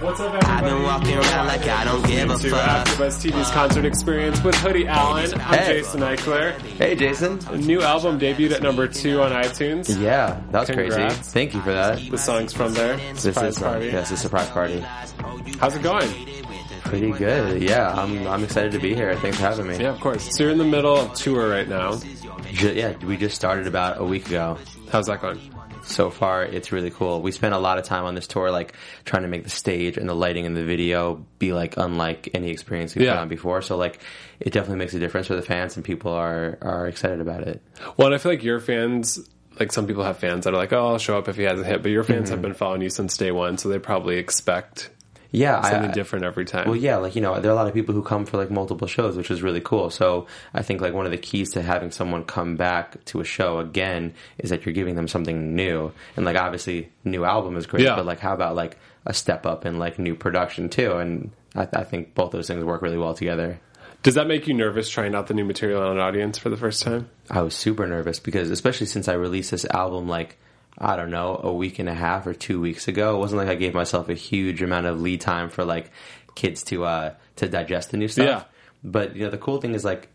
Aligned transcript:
What's 0.00 0.20
up, 0.20 0.26
everybody? 0.32 0.46
I've 0.46 0.64
been 0.64 0.82
walking 0.84 1.14
around 1.18 1.46
like 1.48 1.66
I 1.66 1.84
don't 1.84 2.06
give 2.06 2.30
a 2.30 2.38
to 2.38 2.50
fuck. 2.50 2.86
AfterBuzz 2.86 3.30
TV's 3.30 3.50
concert 3.50 3.84
experience 3.84 4.40
with 4.42 4.54
Hoodie 4.56 4.86
Allen. 4.86 5.32
I'm 5.34 5.40
Hey. 5.58 5.66
Jason 5.80 6.00
Ikeler. 6.00 6.58
Hey, 6.60 6.94
Jason. 6.94 7.40
A 7.48 7.56
new 7.56 7.82
album 7.82 8.18
debuted 8.18 8.52
at 8.52 8.62
number 8.62 8.86
two 8.86 9.20
on 9.22 9.32
iTunes. 9.32 10.00
Yeah, 10.00 10.40
that 10.52 10.60
was 10.60 10.70
crazy. 10.70 11.08
Thank 11.08 11.54
you 11.54 11.60
for 11.62 11.72
that. 11.72 11.98
The 12.10 12.16
song's 12.18 12.52
from 12.52 12.74
there. 12.74 12.96
This 12.96 13.22
Surprise 13.22 13.56
is 13.56 13.62
uh, 13.62 13.70
party. 13.70 13.86
yes, 13.86 14.10
a 14.12 14.16
surprise 14.16 14.48
party. 14.50 14.80
How's 15.58 15.74
it 15.74 15.82
going? 15.82 16.08
Pretty 16.84 17.10
good. 17.10 17.60
Yeah, 17.62 17.92
I'm 17.92 18.26
I'm 18.28 18.44
excited 18.44 18.72
to 18.72 18.78
be 18.78 18.94
here. 18.94 19.14
Thanks 19.16 19.36
for 19.36 19.42
having 19.42 19.66
me. 19.66 19.78
Yeah, 19.78 19.90
of 19.90 20.00
course. 20.00 20.34
So 20.36 20.44
you're 20.44 20.52
in 20.52 20.58
the 20.58 20.64
middle 20.64 20.96
of 20.96 21.12
tour 21.14 21.50
right 21.50 21.68
now. 21.68 21.98
Ju- 22.52 22.72
yeah, 22.72 22.96
we 23.04 23.16
just 23.16 23.34
started 23.34 23.66
about 23.66 24.00
a 24.00 24.04
week 24.04 24.26
ago. 24.28 24.58
How's 24.92 25.06
that 25.06 25.20
going? 25.20 25.40
So 25.88 26.10
far, 26.10 26.44
it's 26.44 26.70
really 26.70 26.90
cool. 26.90 27.22
We 27.22 27.32
spent 27.32 27.54
a 27.54 27.58
lot 27.58 27.78
of 27.78 27.84
time 27.84 28.04
on 28.04 28.14
this 28.14 28.26
tour, 28.26 28.50
like 28.50 28.74
trying 29.04 29.22
to 29.22 29.28
make 29.28 29.42
the 29.44 29.50
stage 29.50 29.96
and 29.96 30.08
the 30.08 30.14
lighting 30.14 30.44
and 30.46 30.56
the 30.56 30.64
video 30.64 31.24
be 31.38 31.52
like 31.52 31.76
unlike 31.76 32.28
any 32.34 32.50
experience 32.50 32.94
we've 32.94 33.06
Yeah. 33.06 33.20
on 33.20 33.28
before. 33.28 33.62
So 33.62 33.76
like, 33.76 33.98
it 34.38 34.52
definitely 34.52 34.78
makes 34.78 34.94
a 34.94 34.98
difference 34.98 35.26
for 35.26 35.34
the 35.36 35.42
fans, 35.42 35.76
and 35.76 35.84
people 35.84 36.12
are 36.12 36.58
are 36.62 36.86
excited 36.86 37.20
about 37.20 37.42
it. 37.42 37.62
Well, 37.96 38.06
and 38.08 38.14
I 38.14 38.18
feel 38.18 38.32
like 38.32 38.44
your 38.44 38.60
fans, 38.60 39.18
like 39.58 39.72
some 39.72 39.86
people 39.86 40.04
have 40.04 40.18
fans 40.18 40.44
that 40.44 40.54
are 40.54 40.58
like, 40.58 40.72
oh, 40.72 40.88
I'll 40.88 40.98
show 40.98 41.16
up 41.18 41.26
if 41.28 41.36
he 41.36 41.42
has 41.44 41.58
a 41.60 41.64
hit, 41.64 41.82
but 41.82 41.90
your 41.90 42.04
fans 42.04 42.24
Mm-hmm. 42.24 42.30
have 42.32 42.42
been 42.42 42.54
following 42.54 42.82
you 42.82 42.90
since 42.90 43.16
day 43.16 43.32
one, 43.32 43.58
so 43.58 43.68
they 43.68 43.78
probably 43.78 44.18
expect 44.18 44.90
Yeah, 45.30 45.60
something 45.60 45.90
I, 45.90 45.92
different 45.92 46.24
every 46.24 46.44
time. 46.46 46.66
Well, 46.68 46.76
yeah, 46.76 46.96
like 46.96 47.14
you 47.14 47.20
know, 47.20 47.38
there 47.40 47.50
are 47.50 47.54
a 47.54 47.56
lot 47.56 47.66
of 47.66 47.74
people 47.74 47.94
who 47.94 48.02
come 48.02 48.24
for 48.24 48.38
like 48.38 48.50
multiple 48.50 48.88
shows, 48.88 49.16
which 49.16 49.30
is 49.30 49.42
really 49.42 49.60
cool. 49.60 49.90
So 49.90 50.26
I 50.54 50.62
think 50.62 50.80
like 50.80 50.94
one 50.94 51.04
of 51.04 51.12
the 51.12 51.18
keys 51.18 51.52
to 51.52 51.62
having 51.62 51.90
someone 51.90 52.24
come 52.24 52.56
back 52.56 53.04
to 53.06 53.20
a 53.20 53.24
show 53.24 53.58
again 53.58 54.14
is 54.38 54.50
that 54.50 54.64
you're 54.64 54.72
giving 54.72 54.94
them 54.94 55.06
something 55.08 55.54
new. 55.54 55.92
And 56.16 56.24
like 56.24 56.36
obviously, 56.36 56.90
new 57.04 57.24
album 57.24 57.56
is 57.56 57.66
great, 57.66 57.84
Yeah. 57.84 57.96
but 57.96 58.06
like 58.06 58.20
how 58.20 58.32
about 58.32 58.56
like 58.56 58.78
a 59.04 59.12
step 59.12 59.44
up 59.44 59.66
in 59.66 59.78
like 59.78 59.98
new 59.98 60.14
production 60.14 60.70
too? 60.70 60.92
And 60.96 61.30
I, 61.54 61.68
I 61.72 61.84
think 61.84 62.14
both 62.14 62.32
those 62.32 62.46
things 62.46 62.64
work 62.64 62.80
really 62.80 62.98
well 62.98 63.14
together. 63.14 63.60
Does 64.02 64.14
that 64.14 64.28
make 64.28 64.46
you 64.46 64.54
nervous 64.54 64.88
trying 64.88 65.14
out 65.14 65.26
the 65.26 65.34
new 65.34 65.44
material 65.44 65.82
on 65.82 65.92
an 65.92 65.98
audience 65.98 66.38
for 66.38 66.50
the 66.50 66.56
first 66.56 66.82
time? 66.82 67.10
I 67.28 67.42
was 67.42 67.54
super 67.54 67.86
nervous 67.86 68.20
because 68.20 68.48
especially 68.50 68.86
since 68.86 69.08
I 69.08 69.14
released 69.14 69.50
this 69.50 69.64
album 69.66 70.08
like 70.08 70.38
I 70.80 70.96
don't 70.96 71.10
know 71.10 71.40
a 71.42 71.52
week 71.52 71.78
and 71.80 71.88
a 71.88 71.94
half 71.94 72.26
or 72.26 72.34
two 72.34 72.60
weeks 72.60 72.86
ago, 72.88 73.16
it 73.16 73.18
wasn't 73.18 73.40
like 73.40 73.48
I 73.48 73.54
gave 73.56 73.74
myself 73.74 74.08
a 74.08 74.14
huge 74.14 74.62
amount 74.62 74.86
of 74.86 75.00
lead 75.00 75.20
time 75.20 75.50
for 75.50 75.64
like 75.64 75.90
kids 76.34 76.62
to 76.64 76.84
uh 76.84 77.14
to 77.36 77.48
digest 77.48 77.90
the 77.90 77.96
new 77.96 78.08
stuff. 78.08 78.26
Yeah. 78.26 78.42
But 78.84 79.16
you 79.16 79.24
know 79.24 79.30
the 79.30 79.38
cool 79.38 79.60
thing 79.60 79.74
is 79.74 79.84
like 79.84 80.08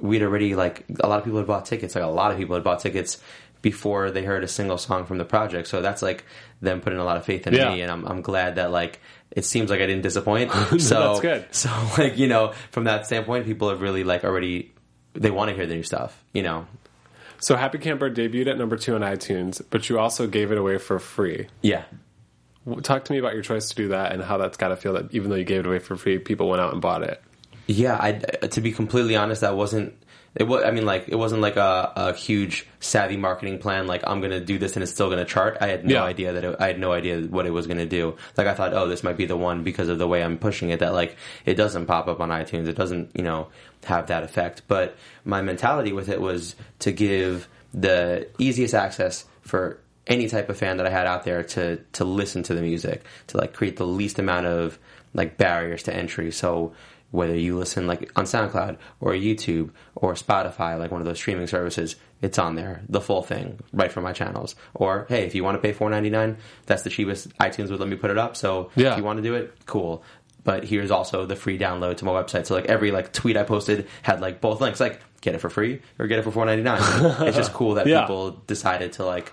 we'd 0.00 0.22
already 0.22 0.54
like 0.54 0.84
a 1.00 1.06
lot 1.08 1.18
of 1.18 1.24
people 1.24 1.38
had 1.38 1.46
bought 1.46 1.66
tickets. 1.66 1.94
Like 1.94 2.04
a 2.04 2.08
lot 2.08 2.32
of 2.32 2.38
people 2.38 2.54
had 2.56 2.64
bought 2.64 2.80
tickets 2.80 3.18
before 3.62 4.10
they 4.10 4.24
heard 4.24 4.42
a 4.42 4.48
single 4.48 4.78
song 4.78 5.04
from 5.04 5.18
the 5.18 5.24
project. 5.24 5.68
So 5.68 5.82
that's 5.82 6.00
like 6.02 6.24
them 6.62 6.80
putting 6.80 6.98
a 6.98 7.04
lot 7.04 7.16
of 7.18 7.24
faith 7.24 7.46
in 7.46 7.54
Yeah. 7.54 7.72
me, 7.72 7.82
and 7.82 7.90
I'm 7.92 8.04
I'm 8.06 8.22
glad 8.22 8.56
that 8.56 8.70
like 8.72 9.00
it 9.30 9.44
seems 9.44 9.70
like 9.70 9.80
I 9.80 9.86
didn't 9.86 10.02
disappoint. 10.02 10.50
so 10.80 11.18
That's 11.18 11.20
good. 11.20 11.46
So 11.52 11.70
like 11.98 12.18
you 12.18 12.26
know 12.26 12.52
from 12.72 12.84
that 12.84 13.06
standpoint, 13.06 13.46
people 13.46 13.68
have 13.68 13.80
really 13.80 14.02
like 14.02 14.24
already 14.24 14.72
they 15.12 15.30
want 15.30 15.50
to 15.50 15.54
hear 15.54 15.66
the 15.66 15.74
new 15.74 15.82
stuff. 15.84 16.24
You 16.32 16.42
know. 16.42 16.66
So 17.40 17.56
Happy 17.56 17.78
Camper 17.78 18.10
debuted 18.10 18.48
at 18.48 18.58
number 18.58 18.76
two 18.76 18.94
on 18.94 19.00
iTunes, 19.00 19.62
but 19.70 19.88
you 19.88 19.98
also 19.98 20.26
gave 20.26 20.52
it 20.52 20.58
away 20.58 20.78
for 20.78 20.98
free. 20.98 21.48
Yeah. 21.62 21.84
Talk 22.82 23.04
to 23.06 23.12
me 23.12 23.18
about 23.18 23.32
your 23.32 23.42
choice 23.42 23.70
to 23.70 23.74
do 23.74 23.88
that 23.88 24.12
and 24.12 24.22
how 24.22 24.36
that's 24.36 24.58
got 24.58 24.68
to 24.68 24.76
feel 24.76 24.92
that 24.92 25.12
even 25.14 25.30
though 25.30 25.36
you 25.36 25.44
gave 25.44 25.60
it 25.60 25.66
away 25.66 25.78
for 25.78 25.96
free, 25.96 26.18
people 26.18 26.48
went 26.48 26.60
out 26.60 26.72
and 26.72 26.82
bought 26.82 27.02
it. 27.02 27.22
Yeah, 27.66 27.96
I, 27.98 28.12
to 28.12 28.60
be 28.60 28.72
completely 28.72 29.16
honest, 29.16 29.40
that 29.40 29.56
wasn't. 29.56 29.94
It 30.36 30.44
was. 30.44 30.62
I 30.64 30.70
mean, 30.70 30.86
like 30.86 31.08
it 31.08 31.16
wasn't 31.16 31.42
like 31.42 31.56
a, 31.56 31.92
a 31.96 32.14
huge 32.14 32.64
savvy 32.78 33.16
marketing 33.16 33.58
plan. 33.58 33.88
Like 33.88 34.02
I'm 34.06 34.20
going 34.20 34.30
to 34.30 34.40
do 34.40 34.58
this 34.58 34.74
and 34.76 34.82
it's 34.84 34.92
still 34.92 35.08
going 35.08 35.18
to 35.18 35.24
chart. 35.24 35.58
I 35.60 35.66
had 35.66 35.84
no 35.84 35.94
Yeah. 35.94 36.04
idea 36.04 36.32
that 36.34 36.44
it, 36.44 36.56
I 36.60 36.68
had 36.68 36.78
no 36.78 36.92
idea 36.92 37.20
what 37.22 37.46
it 37.46 37.50
was 37.50 37.66
going 37.66 37.78
to 37.78 37.86
do. 37.86 38.16
Like 38.36 38.46
I 38.46 38.54
thought, 38.54 38.72
oh, 38.72 38.86
this 38.86 39.02
might 39.02 39.16
be 39.16 39.26
the 39.26 39.36
one 39.36 39.64
because 39.64 39.88
of 39.88 39.98
the 39.98 40.06
way 40.06 40.22
I'm 40.22 40.38
pushing 40.38 40.70
it. 40.70 40.78
That 40.80 40.92
like 40.94 41.16
it 41.44 41.54
doesn't 41.54 41.86
pop 41.86 42.06
up 42.06 42.20
on 42.20 42.28
iTunes. 42.28 42.68
It 42.68 42.76
doesn't, 42.76 43.10
you 43.14 43.24
know, 43.24 43.48
have 43.84 44.06
that 44.06 44.22
effect. 44.22 44.62
But 44.68 44.96
my 45.24 45.42
mentality 45.42 45.92
with 45.92 46.08
it 46.08 46.20
was 46.20 46.54
to 46.80 46.92
give 46.92 47.48
the 47.74 48.28
easiest 48.38 48.74
access 48.74 49.24
for 49.42 49.80
any 50.06 50.28
type 50.28 50.48
of 50.48 50.56
fan 50.56 50.76
that 50.76 50.86
I 50.86 50.90
had 50.90 51.06
out 51.08 51.24
there 51.24 51.42
to 51.42 51.78
to 51.94 52.04
listen 52.04 52.44
to 52.44 52.54
the 52.54 52.62
music, 52.62 53.02
to 53.28 53.36
like 53.36 53.52
create 53.52 53.76
the 53.78 53.86
least 53.86 54.20
amount 54.20 54.46
of 54.46 54.78
like 55.12 55.36
barriers 55.36 55.82
to 55.84 55.94
entry. 55.94 56.30
So 56.30 56.72
whether 57.10 57.34
you 57.34 57.58
listen 57.58 57.86
like 57.86 58.10
on 58.16 58.24
SoundCloud 58.24 58.76
or 59.00 59.12
YouTube 59.12 59.70
or 59.96 60.14
Spotify, 60.14 60.78
like 60.78 60.90
one 60.90 61.00
of 61.00 61.06
those 61.06 61.18
streaming 61.18 61.46
services, 61.46 61.96
it's 62.22 62.38
on 62.38 62.54
there, 62.54 62.82
the 62.88 63.00
full 63.00 63.22
thing, 63.22 63.58
right 63.72 63.90
from 63.90 64.04
my 64.04 64.12
channels. 64.12 64.54
Or 64.74 65.06
hey, 65.08 65.24
if 65.26 65.34
you 65.34 65.42
want 65.42 65.56
to 65.56 65.60
pay 65.60 65.72
four 65.72 65.90
ninety 65.90 66.10
nine, 66.10 66.36
that's 66.66 66.82
the 66.82 66.90
cheapest 66.90 67.36
iTunes 67.38 67.70
would 67.70 67.80
let 67.80 67.88
me 67.88 67.96
put 67.96 68.10
it 68.10 68.18
up. 68.18 68.36
So 68.36 68.70
Yeah. 68.76 68.92
if 68.92 68.98
you 68.98 69.04
want 69.04 69.16
to 69.16 69.22
do 69.22 69.34
it, 69.34 69.54
cool. 69.66 70.02
But 70.42 70.64
here's 70.64 70.90
also 70.90 71.26
the 71.26 71.36
free 71.36 71.58
download 71.58 71.98
to 71.98 72.04
my 72.04 72.12
website. 72.12 72.46
So 72.46 72.54
like 72.54 72.66
every 72.66 72.92
like 72.92 73.12
tweet 73.12 73.36
I 73.36 73.42
posted 73.42 73.88
had 74.02 74.20
like 74.20 74.40
both 74.40 74.60
links, 74.60 74.80
like 74.80 75.00
get 75.20 75.34
it 75.34 75.38
for 75.38 75.50
free 75.50 75.82
or 75.98 76.06
get 76.06 76.18
it 76.18 76.22
for 76.22 76.30
four 76.30 76.46
ninety 76.46 76.62
nine. 76.62 76.80
it's 77.26 77.36
just 77.36 77.52
cool 77.52 77.74
that 77.74 77.86
Yeah. 77.86 78.02
people 78.02 78.30
decided 78.46 78.92
to 78.94 79.04
like 79.04 79.32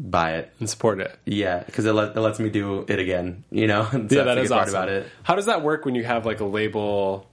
buy 0.00 0.36
it. 0.38 0.52
and 0.58 0.68
support 0.68 1.00
it. 1.00 1.16
Yeah, 1.26 1.62
because 1.62 1.84
it, 1.84 1.92
let, 1.92 2.16
it 2.16 2.20
lets 2.20 2.40
me 2.40 2.48
do 2.50 2.84
it 2.88 2.98
again. 2.98 3.44
You 3.50 3.66
know, 3.66 3.84
so 3.92 3.98
yeah, 4.10 4.24
that 4.24 4.38
is 4.38 4.50
awesome. 4.50 4.74
about 4.74 4.88
it. 4.88 5.06
How 5.22 5.34
does 5.36 5.46
that 5.46 5.62
work 5.62 5.84
when 5.84 5.94
you 5.94 6.02
have 6.04 6.24
like 6.26 6.40
a 6.40 6.44
label? 6.46 7.26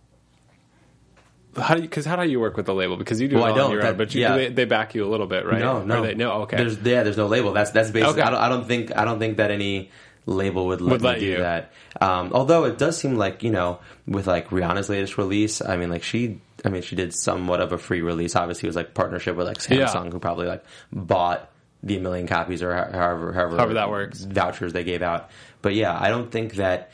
How 1.56 1.74
do 1.74 1.82
you? 1.82 1.88
Because 1.88 2.06
how 2.06 2.16
do 2.18 2.30
you 2.30 2.40
work 2.40 2.56
with 2.56 2.68
the 2.68 2.74
label? 2.76 2.98
Because 2.98 3.20
you 3.20 3.28
do 3.28 3.38
Well, 3.38 3.46
it 3.46 3.48
I 3.48 3.52
all 3.52 3.56
on 3.56 3.62
don't. 3.62 3.72
your 3.72 3.82
That- 3.82 3.92
own, 3.92 3.98
but 3.98 4.14
you, 4.14 4.22
yeah. 4.22 4.36
they, 4.36 4.50
they 4.50 4.66
back 4.66 4.94
you 4.94 5.06
a 5.06 5.10
little 5.10 5.26
bit, 5.26 5.46
right? 5.46 5.60
No, 5.60 5.84
no, 5.84 6.04
they, 6.04 6.14
no. 6.14 6.44
Okay. 6.44 6.58
There's 6.58 6.78
yeah, 6.80 7.02
there's 7.04 7.18
no 7.18 7.26
label. 7.28 7.52
That's 7.54 7.72
that's 7.72 7.90
basically. 7.90 8.22
Okay. 8.22 8.28
I 8.28 8.30
don't. 8.30 8.40
I 8.42 8.50
don't 8.50 8.68
think. 8.68 8.96
I 8.96 9.06
don't 9.06 9.18
think 9.18 9.38
that 9.38 9.50
any 9.50 9.90
label 10.28 10.68
would 10.68 10.82
let 10.82 10.92
Would 10.92 11.02
me 11.02 11.08
let 11.08 11.20
do 11.20 11.26
you. 11.26 11.38
that. 11.38 11.72
Um, 12.00 12.32
although 12.34 12.66
it 12.66 12.78
does 12.78 12.98
seem 12.98 13.16
like 13.16 13.42
you 13.42 13.50
know, 13.50 13.80
with 14.06 14.28
like 14.28 14.50
Rihanna's 14.50 14.90
latest 14.90 15.18
release, 15.18 15.62
I 15.62 15.78
mean, 15.78 15.90
like 15.90 16.04
she. 16.04 16.42
I 16.66 16.70
mean, 16.70 16.82
she 16.84 16.96
did 16.96 17.14
somewhat 17.14 17.62
of 17.62 17.72
a 17.72 17.78
free 17.78 18.02
release. 18.02 18.36
Obviously, 18.36 18.68
it 18.68 18.70
was 18.70 18.76
like 18.76 18.94
partnership 18.94 19.36
with 19.36 19.48
like 19.48 19.58
Samsung, 19.58 20.06
Yeah. 20.06 20.10
who 20.12 20.20
probably 20.20 20.48
like 20.48 20.64
bought 20.92 21.50
the 21.84 22.00
million 22.00 22.28
copies 22.28 22.62
or 22.64 22.74
however 22.74 23.34
however, 23.34 23.58
However 23.58 23.74
that 23.76 23.90
works. 23.90 24.20
vouchers 24.22 24.74
they 24.74 24.84
gave 24.84 25.02
out. 25.02 25.30
But 25.62 25.74
yeah, 25.76 25.98
I 26.00 26.10
don't 26.10 26.32
think 26.32 26.56
that 26.56 26.92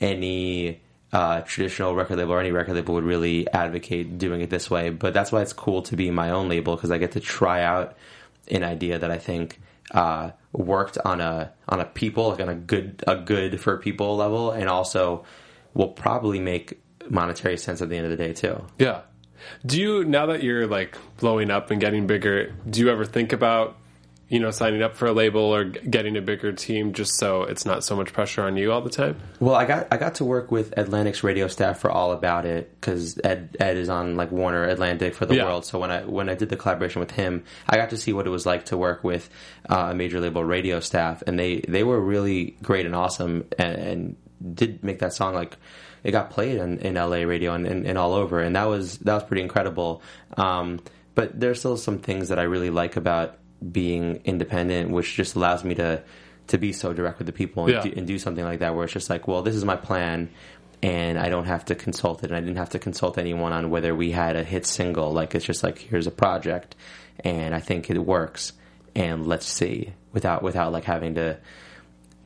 any 0.00 0.80
uh, 1.12 1.40
traditional 1.42 1.94
record 1.94 2.18
label 2.18 2.32
or 2.32 2.40
any 2.40 2.50
record 2.52 2.74
label 2.74 2.94
would 2.94 3.04
really 3.04 3.48
advocate 3.52 4.18
doing 4.18 4.40
it 4.40 4.50
this 4.50 4.70
way. 4.70 4.90
But 4.90 5.14
that's 5.14 5.32
why 5.32 5.42
it's 5.42 5.52
cool 5.52 5.82
to 5.82 5.96
be 5.96 6.10
my 6.10 6.30
own 6.30 6.48
label 6.48 6.76
because 6.76 6.90
I 6.90 6.98
get 6.98 7.12
to 7.12 7.20
try 7.20 7.62
out 7.62 7.96
an 8.50 8.62
idea 8.62 8.98
that 8.98 9.10
I 9.10 9.18
think 9.18 9.60
uh, 9.92 10.30
worked 10.52 10.98
on 10.98 11.20
a 11.20 11.52
on 11.68 11.80
a 11.80 11.84
people 11.84 12.30
like 12.30 12.40
on 12.40 12.48
a 12.48 12.54
good 12.54 13.02
a 13.06 13.16
good 13.16 13.60
for 13.60 13.78
people 13.78 14.16
level, 14.16 14.50
and 14.50 14.68
also 14.68 15.24
will 15.74 15.88
probably 15.88 16.40
make 16.40 16.80
monetary 17.08 17.56
sense 17.56 17.80
at 17.82 17.88
the 17.88 17.96
end 17.96 18.04
of 18.04 18.10
the 18.10 18.16
day 18.16 18.32
too. 18.32 18.64
Yeah. 18.78 19.02
Do 19.64 19.80
you 19.80 20.04
now 20.04 20.26
that 20.26 20.42
you're 20.42 20.66
like 20.66 20.96
blowing 21.18 21.50
up 21.50 21.70
and 21.70 21.80
getting 21.80 22.06
bigger? 22.06 22.52
Do 22.68 22.80
you 22.80 22.90
ever 22.90 23.04
think 23.04 23.32
about 23.32 23.76
you 24.28 24.40
know 24.40 24.50
signing 24.50 24.82
up 24.82 24.96
for 24.96 25.06
a 25.06 25.12
label 25.12 25.40
or 25.40 25.64
getting 25.64 26.16
a 26.16 26.20
bigger 26.20 26.52
team 26.52 26.92
just 26.92 27.16
so 27.16 27.42
it's 27.44 27.64
not 27.64 27.84
so 27.84 27.94
much 27.94 28.12
pressure 28.12 28.42
on 28.42 28.56
you 28.56 28.72
all 28.72 28.80
the 28.80 28.90
time? 28.90 29.16
Well, 29.38 29.54
I 29.54 29.64
got 29.66 29.86
I 29.92 29.96
got 29.98 30.16
to 30.16 30.24
work 30.24 30.50
with 30.50 30.76
Atlantic's 30.76 31.22
radio 31.22 31.46
staff 31.46 31.78
for 31.78 31.90
All 31.90 32.10
About 32.12 32.44
It 32.44 32.74
because 32.80 33.20
Ed 33.22 33.56
Ed 33.60 33.76
is 33.76 33.88
on 33.88 34.16
like 34.16 34.32
Warner 34.32 34.64
Atlantic 34.64 35.14
for 35.14 35.26
the 35.26 35.36
Yeah. 35.36 35.44
world. 35.44 35.64
So 35.64 35.78
when 35.78 35.90
I 35.90 36.04
when 36.04 36.28
I 36.28 36.34
did 36.34 36.48
the 36.48 36.56
collaboration 36.56 37.00
with 37.00 37.12
him, 37.12 37.44
I 37.68 37.76
got 37.76 37.90
to 37.90 37.96
see 37.96 38.12
what 38.12 38.26
it 38.26 38.30
was 38.30 38.46
like 38.46 38.64
to 38.66 38.76
work 38.76 39.04
with 39.04 39.30
uh, 39.68 39.88
a 39.90 39.94
major 39.94 40.18
label 40.20 40.42
radio 40.44 40.80
staff, 40.80 41.22
and 41.26 41.38
they 41.38 41.60
they 41.68 41.84
were 41.84 42.00
really 42.00 42.56
great 42.62 42.84
and 42.86 42.94
awesome, 42.96 43.44
and, 43.58 43.76
and 43.76 44.16
did 44.56 44.82
make 44.82 44.98
that 44.98 45.12
song 45.12 45.34
like 45.34 45.56
it 46.04 46.10
got 46.12 46.30
played 46.30 46.58
in, 46.58 46.78
in 46.78 46.94
LA 46.94 47.18
radio 47.22 47.52
and, 47.54 47.66
and, 47.66 47.86
and 47.86 47.96
all 47.98 48.12
over, 48.14 48.40
and 48.40 48.54
that 48.56 48.64
was 48.64 48.98
that 48.98 49.14
was 49.14 49.22
pretty 49.24 49.42
incredible. 49.42 50.02
Um, 50.36 50.80
but 51.14 51.38
there's 51.40 51.58
still 51.60 51.76
some 51.76 51.98
things 51.98 52.28
that 52.28 52.38
I 52.38 52.42
really 52.42 52.70
like 52.70 52.96
about 52.96 53.38
being 53.72 54.20
independent, 54.24 54.90
which 54.90 55.14
just 55.14 55.34
allows 55.36 55.64
me 55.64 55.74
to 55.76 56.02
to 56.48 56.58
be 56.58 56.72
so 56.72 56.92
direct 56.92 57.18
with 57.18 57.26
the 57.26 57.32
people 57.32 57.64
and, 57.64 57.72
Yeah. 57.72 57.82
do, 57.82 57.92
and 57.96 58.06
do 58.06 58.18
something 58.20 58.44
like 58.44 58.60
that, 58.60 58.74
where 58.76 58.84
it's 58.84 58.92
just 58.92 59.10
like, 59.10 59.26
well, 59.26 59.42
this 59.42 59.56
is 59.56 59.64
my 59.64 59.76
plan. 59.76 60.28
and 60.82 61.18
I 61.18 61.28
don't 61.30 61.46
have 61.46 61.64
to 61.66 61.74
consult 61.74 62.22
it, 62.22 62.26
and 62.30 62.36
I 62.36 62.40
didn't 62.40 62.58
have 62.58 62.68
to 62.70 62.78
consult 62.78 63.16
anyone 63.18 63.52
on 63.52 63.70
whether 63.70 63.94
we 63.94 64.10
had 64.12 64.36
a 64.36 64.44
hit 64.44 64.66
single. 64.66 65.10
Like 65.12 65.34
it's 65.34 65.44
just 65.44 65.64
like 65.64 65.78
here's 65.78 66.06
a 66.06 66.10
project, 66.10 66.76
and 67.24 67.54
I 67.54 67.60
think 67.60 67.88
it 67.90 67.98
works, 67.98 68.52
and 68.94 69.26
let's 69.26 69.46
see 69.46 69.92
without 70.12 70.42
without 70.42 70.72
like 70.72 70.84
having 70.84 71.14
to 71.14 71.38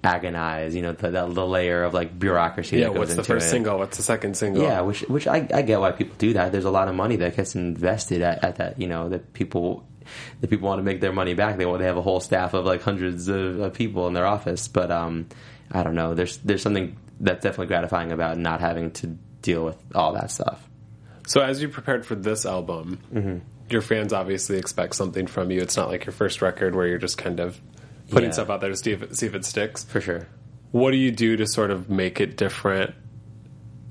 agonize, 0.03 0.75
you 0.75 0.83
know, 0.83 0.93
the, 0.93 1.11
the, 1.11 1.27
the 1.27 1.47
layer 1.47 1.85
of 1.85 1.95
like 1.95 2.19
bureaucracy. 2.19 2.79
Yeah, 2.79 2.87
that 2.89 2.95
goes 2.95 2.99
what's 2.99 3.15
the 3.15 3.25
first 3.25 3.47
it. 3.47 3.51
single? 3.51 3.79
What's 3.79 3.97
the 3.97 4.03
second 4.03 4.37
single? 4.37 4.63
Yeah, 4.63 4.81
which 4.81 5.03
which 5.03 5.27
I, 5.27 5.47
I 5.53 5.63
get 5.63 5.81
why 5.81 5.93
people 5.93 6.17
do 6.19 6.33
that. 6.35 6.53
There's 6.53 6.65
a 6.65 6.71
lot 6.71 6.89
of 6.89 6.95
money 6.95 7.17
that 7.17 7.37
gets 7.37 7.55
invested 7.55 8.23
at, 8.23 8.43
at 8.45 8.57
that. 8.57 8.81
You 8.81 8.89
know 8.89 9.09
that 9.11 9.33
people 9.33 9.87
that 10.41 10.49
people 10.51 10.69
want 10.69 10.79
to 10.79 10.83
make 10.83 11.01
their 11.01 11.13
money 11.13 11.35
back. 11.35 11.57
They 11.57 11.67
want 11.67 11.81
they 11.81 11.87
have 11.87 11.97
a 11.97 12.03
whole 12.03 12.21
staff 12.21 12.55
of 12.55 12.65
like 12.65 12.83
hundreds 12.83 13.29
of, 13.29 13.61
of 13.61 13.75
people 13.75 14.07
in 14.07 14.15
their 14.15 14.27
office. 14.27 14.69
But 14.69 14.91
um, 14.91 15.27
I 15.71 15.83
don't 15.83 15.95
know. 15.95 16.15
There's 16.15 16.39
there's 16.39 16.63
something 16.63 16.97
that's 17.21 17.43
definitely 17.43 17.67
gratifying 17.67 18.13
about 18.13 18.39
not 18.39 18.61
having 18.61 18.91
to 18.93 19.07
deal 19.43 19.65
with 19.65 19.77
all 19.95 20.13
that 20.15 20.31
stuff. 20.31 20.67
So 21.27 21.41
as 21.41 21.61
you 21.63 21.69
prepared 21.69 22.05
for 22.07 22.15
this 22.15 22.45
album, 22.47 22.99
Mm-hmm. 23.15 23.39
your 23.69 23.83
fans 23.83 24.13
obviously 24.13 24.57
expect 24.59 24.97
something 24.97 25.27
from 25.27 25.51
you. 25.51 25.61
It's 25.61 25.77
not 25.77 25.89
like 25.89 26.05
your 26.07 26.13
first 26.13 26.43
record 26.43 26.75
where 26.75 26.87
you're 26.87 26.99
just 26.99 27.19
kind 27.19 27.39
of 27.41 27.61
putting 28.09 28.31
Yeah. 28.31 28.33
stuff 28.35 28.51
out 28.51 28.61
there 28.61 28.71
to 28.71 28.77
see 28.77 28.91
if 28.93 29.03
it, 29.03 29.17
see 29.17 29.27
if 29.27 29.35
it 29.35 29.45
sticks. 29.45 29.85
For 29.85 30.01
sure. 30.01 30.27
What 30.73 30.91
do 30.93 30.97
you 30.97 31.11
do 31.13 31.37
to 31.37 31.47
sort 31.47 31.71
of 31.71 31.89
make 31.91 32.21
it 32.21 32.37
different 32.37 32.95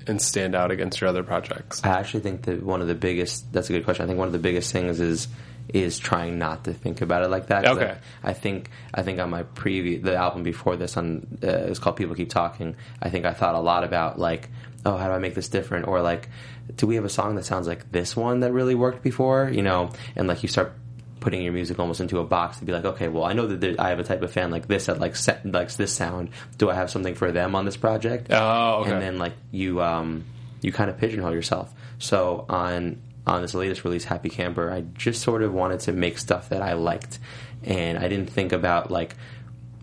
and 0.06 0.20
stand 0.20 0.54
out 0.54 0.70
against 0.70 1.00
your 1.00 1.08
other 1.08 1.22
projects? 1.22 1.82
I 1.84 1.88
actually 1.90 2.20
think 2.20 2.42
that 2.42 2.62
one 2.62 2.80
of 2.82 2.88
the 2.88 2.94
biggest. 2.94 3.52
That's 3.52 3.70
a 3.70 3.72
good 3.72 3.84
question. 3.84 4.04
I 4.04 4.06
think 4.08 4.18
one 4.18 4.28
of 4.28 4.32
the 4.32 4.38
biggest 4.38 4.72
things 4.72 5.00
is 5.00 5.28
is 5.74 5.98
trying 5.98 6.38
not 6.38 6.64
to 6.64 6.72
think 6.72 7.00
about 7.00 7.22
it 7.22 7.28
like 7.28 7.48
that. 7.48 7.66
Okay. 7.66 7.96
I, 8.22 8.30
I 8.30 8.32
think 8.32 8.70
I 8.92 9.02
think 9.02 9.18
on 9.18 9.30
my 9.30 9.42
previous 9.42 10.02
the 10.02 10.14
album 10.14 10.42
before 10.42 10.76
this 10.76 10.96
on 10.96 11.38
uh, 11.42 11.46
it 11.46 11.68
was 11.68 11.78
called 11.78 11.96
People 11.96 12.14
Keep 12.14 12.30
Talking. 12.30 12.76
I 13.00 13.10
think 13.10 13.24
I 13.24 13.32
thought 13.32 13.54
a 13.54 13.60
lot 13.60 13.84
about 13.84 14.18
like, 14.18 14.48
oh, 14.84 14.96
how 14.96 15.06
do 15.08 15.12
I 15.12 15.18
make 15.18 15.34
this 15.34 15.48
different? 15.48 15.86
Or 15.88 16.02
like, 16.02 16.28
do 16.76 16.86
we 16.86 16.96
have 16.96 17.04
a 17.04 17.10
song 17.10 17.36
that 17.36 17.44
sounds 17.44 17.66
like 17.66 17.90
this 17.92 18.16
one 18.16 18.40
that 18.40 18.52
really 18.52 18.74
worked 18.74 19.02
before? 19.02 19.48
You 19.48 19.62
know, 19.62 19.90
and 20.16 20.28
like 20.28 20.42
you 20.42 20.48
start 20.48 20.74
putting 21.20 21.42
your 21.42 21.52
music 21.52 21.78
almost 21.78 22.00
into 22.00 22.18
a 22.18 22.24
box 22.24 22.58
to 22.58 22.64
be 22.64 22.72
like, 22.72 22.84
okay, 22.84 23.08
well, 23.08 23.24
I 23.24 23.34
know 23.34 23.46
that 23.46 23.60
there, 23.60 23.74
I 23.78 23.90
have 23.90 24.00
a 24.00 24.04
type 24.04 24.22
of 24.22 24.32
fan 24.32 24.50
like 24.50 24.66
this 24.66 24.86
that 24.86 24.98
like 24.98 25.16
set, 25.16 25.44
likes 25.44 25.76
this 25.76 25.92
sound. 25.92 26.30
Do 26.58 26.70
I 26.70 26.74
have 26.74 26.90
something 26.90 27.14
for 27.14 27.30
them 27.30 27.54
on 27.54 27.66
this 27.66 27.76
project? 27.76 28.28
Oh, 28.30 28.80
okay. 28.80 28.92
And 28.92 29.02
then 29.02 29.18
like 29.18 29.34
you 29.50 29.82
um 29.82 30.24
you 30.62 30.72
kind 30.72 30.90
of 30.90 30.98
pigeonhole 30.98 31.32
yourself. 31.32 31.72
So 31.98 32.46
on 32.48 33.00
on 33.26 33.42
this 33.42 33.54
latest 33.54 33.84
release, 33.84 34.04
Happy 34.04 34.28
Camper, 34.28 34.72
I 34.72 34.80
just 34.80 35.22
sort 35.22 35.42
of 35.42 35.52
wanted 35.52 35.80
to 35.80 35.92
make 35.92 36.18
stuff 36.18 36.48
that 36.48 36.62
I 36.62 36.72
liked, 36.74 37.18
and 37.62 37.98
I 37.98 38.08
didn't 38.08 38.30
think 38.30 38.52
about 38.52 38.90
like 38.90 39.14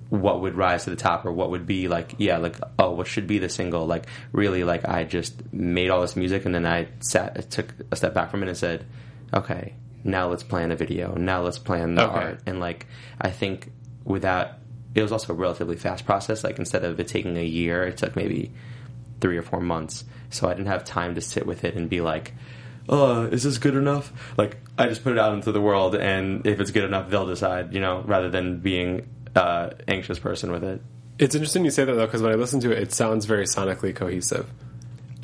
what 0.09 0.41
would 0.41 0.55
rise 0.55 0.85
to 0.85 0.89
the 0.89 0.95
top 0.95 1.25
or 1.25 1.31
what 1.33 1.49
would 1.49 1.65
be 1.65 1.89
like 1.89 2.15
yeah 2.17 2.37
like 2.37 2.55
oh 2.79 2.91
what 2.91 3.07
should 3.07 3.27
be 3.27 3.39
the 3.39 3.49
single? 3.49 3.85
Like 3.85 4.05
really 4.31 4.63
like 4.63 4.87
I 4.87 5.03
just 5.03 5.53
made 5.53 5.89
all 5.89 5.99
this 6.01 6.15
music 6.15 6.45
and 6.45 6.55
then 6.55 6.65
I 6.65 6.87
sat 7.01 7.51
took 7.51 7.73
a 7.91 7.95
step 7.97 8.13
back 8.13 8.31
from 8.31 8.41
it 8.41 8.47
and 8.47 8.57
said 8.57 8.85
okay 9.33 9.73
now 10.03 10.29
let's 10.29 10.43
plan 10.43 10.71
a 10.71 10.75
video. 10.77 11.13
Now 11.15 11.41
let's 11.41 11.59
plan 11.59 11.95
the 11.95 12.03
Okay. 12.07 12.15
art. 12.15 12.39
And 12.45 12.61
like 12.61 12.87
I 13.19 13.31
think 13.31 13.69
without 14.05 14.51
it 14.95 15.01
was 15.01 15.11
also 15.11 15.33
a 15.33 15.35
relatively 15.35 15.75
fast 15.75 16.05
process. 16.05 16.43
Like 16.43 16.57
instead 16.57 16.85
of 16.85 16.97
it 17.01 17.09
taking 17.09 17.35
a 17.37 17.43
year 17.43 17.83
it 17.83 17.97
took 17.97 18.15
maybe 18.15 18.53
three 19.19 19.37
or 19.37 19.41
four 19.41 19.59
months. 19.59 20.05
So 20.29 20.47
I 20.47 20.53
didn't 20.53 20.67
have 20.67 20.85
time 20.85 21.15
to 21.15 21.21
sit 21.21 21.45
with 21.45 21.65
it 21.65 21.75
and 21.75 21.89
be 21.89 21.99
like, 21.99 22.33
"Oh, 22.89 23.23
is 23.23 23.43
this 23.43 23.57
good 23.57 23.75
enough?" 23.75 24.11
Like 24.37 24.57
I 24.77 24.87
just 24.87 25.03
put 25.03 25.13
it 25.13 25.19
out 25.19 25.33
into 25.33 25.51
the 25.51 25.61
world, 25.61 25.95
and 25.95 26.45
if 26.45 26.59
it's 26.59 26.71
good 26.71 26.83
enough, 26.83 27.09
they'll 27.09 27.27
decide. 27.27 27.73
You 27.73 27.79
know, 27.79 28.03
rather 28.05 28.29
than 28.29 28.59
being 28.59 29.07
uh, 29.35 29.71
anxious 29.87 30.19
person 30.19 30.51
with 30.51 30.63
it. 30.63 30.81
It's 31.19 31.35
interesting 31.35 31.65
you 31.65 31.71
say 31.71 31.85
that 31.85 31.93
though, 31.93 32.05
because 32.05 32.21
when 32.21 32.31
I 32.31 32.35
listen 32.35 32.59
to 32.61 32.71
it, 32.71 32.79
it 32.79 32.93
sounds 32.93 33.25
very 33.25 33.45
sonically 33.45 33.95
cohesive. 33.95 34.47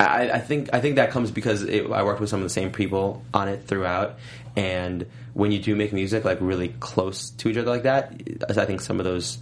I, 0.00 0.30
I 0.30 0.38
think 0.40 0.70
I 0.72 0.80
think 0.80 0.96
that 0.96 1.10
comes 1.10 1.30
because 1.30 1.62
it, 1.62 1.88
I 1.90 2.02
worked 2.02 2.20
with 2.20 2.28
some 2.28 2.40
of 2.40 2.44
the 2.44 2.50
same 2.50 2.72
people 2.72 3.24
on 3.32 3.48
it 3.48 3.66
throughout, 3.66 4.18
and 4.56 5.06
when 5.34 5.52
you 5.52 5.60
do 5.60 5.76
make 5.76 5.92
music 5.92 6.24
like 6.24 6.38
really 6.40 6.68
close 6.80 7.30
to 7.30 7.48
each 7.48 7.56
other 7.56 7.70
like 7.70 7.84
that, 7.84 8.20
I 8.48 8.64
think 8.64 8.80
some 8.80 8.98
of 8.98 9.04
those 9.04 9.38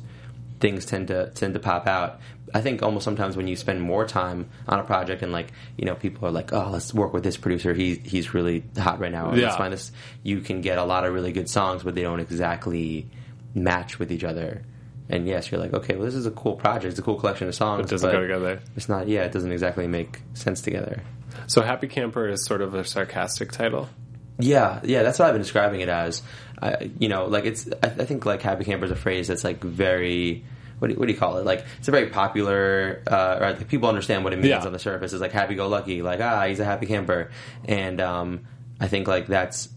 things 0.61 0.85
tend 0.85 1.09
to 1.09 1.31
tend 1.31 1.55
to 1.55 1.61
pop 1.61 1.87
out. 1.87 2.21
I 2.55 2.61
think 2.61 2.83
almost 2.83 3.05
sometimes 3.05 3.37
when 3.37 3.49
you 3.49 3.57
spend 3.57 3.81
more 3.81 4.07
time 4.07 4.51
on 4.69 4.79
a 4.79 4.85
project 4.85 5.23
and 5.23 5.33
like 5.33 5.53
you 5.77 5.87
know 5.87 5.95
people 5.95 6.29
are 6.29 6.33
like, 6.33 6.53
oh, 6.53 6.71
let's 6.71 6.93
work 6.93 7.13
with 7.13 7.25
this 7.25 7.37
producer. 7.37 7.75
He 7.75 7.95
he's 7.95 8.35
really 8.35 8.65
hot 8.77 9.01
right 9.01 9.13
now. 9.13 9.35
Yeah. 9.35 9.47
Let's 9.47 9.57
find 9.57 9.73
this. 9.73 9.93
You 10.23 10.41
can 10.41 10.61
get 10.61 10.79
a 10.79 10.85
lot 10.85 11.05
of 11.05 11.15
really 11.15 11.33
good 11.33 11.49
songs, 11.49 11.83
but 11.83 11.95
they 11.95 12.03
don't 12.03 12.21
exactly 12.21 13.09
match 13.55 13.99
with 13.99 14.13
each 14.13 14.25
other. 14.25 14.63
And 15.09 15.27
yes, 15.27 15.51
you're 15.51 15.61
like, 15.61 15.75
okay, 15.75 15.95
well, 15.97 16.07
this 16.07 16.15
is 16.15 16.27
a 16.27 16.31
cool 16.31 16.55
project. 16.55 16.93
It's 16.93 16.99
a 16.99 17.03
cool 17.03 17.17
collection 17.17 17.49
of 17.49 17.55
songs. 17.55 17.87
It 17.87 17.91
doesn't 17.91 18.11
go 18.11 18.21
together. 18.21 18.61
It's 18.77 18.89
not. 18.89 19.09
Yeah, 19.09 19.25
it 19.25 19.33
doesn't 19.33 19.53
exactly 19.53 19.87
make 19.87 20.23
sense 20.35 20.63
together. 20.63 21.03
So 21.47 21.63
Happy 21.63 21.89
Camper 21.89 22.29
is 22.29 22.45
sort 22.45 22.61
of 22.61 22.75
a 22.75 22.85
sarcastic 22.85 23.53
title. 23.53 23.89
Yeah, 24.39 24.81
yeah, 24.85 25.03
that's 25.03 25.19
what 25.19 25.29
I've 25.29 25.35
been 25.35 25.43
describing 25.43 25.81
it 25.81 25.89
as. 25.89 26.23
I, 26.61 26.91
you 26.99 27.09
know, 27.09 27.27
like 27.27 27.45
it's. 27.45 27.69
I, 27.83 27.87
I 27.87 28.05
think 28.05 28.25
like 28.25 28.43
happy 28.43 28.65
camper 28.65 28.87
is 28.87 28.91
a 28.91 28.97
phrase 28.97 29.29
that's 29.29 29.45
like 29.45 29.63
very. 29.63 30.45
What 30.82 30.88
do, 30.88 30.94
you, 30.94 30.99
what 30.99 31.06
do 31.06 31.12
you 31.12 31.19
call 31.19 31.37
it? 31.38 31.46
Like 31.46 31.64
it's 31.79 31.87
a 31.87 31.93
very 31.93 32.08
popular, 32.08 33.02
uh, 33.08 33.38
or 33.40 33.50
like 33.52 33.69
people 33.69 33.88
understand 33.88 34.25
what 34.25 34.32
it 34.32 34.37
means 34.40 34.49
Yeah. 34.49 34.67
on 34.67 34.73
the 34.73 34.81
surface. 34.81 35.12
It's 35.12 35.23
like 35.23 35.31
happy 35.31 35.55
go 35.55 35.69
lucky, 35.69 36.02
like 36.02 36.20
ah, 36.20 36.44
he's 36.46 36.58
a 36.58 36.64
happy 36.64 36.87
camper, 36.87 37.31
and 37.67 38.00
um, 38.00 38.40
I 38.81 38.88
think 38.88 39.06
like 39.06 39.29
that's 39.29 39.69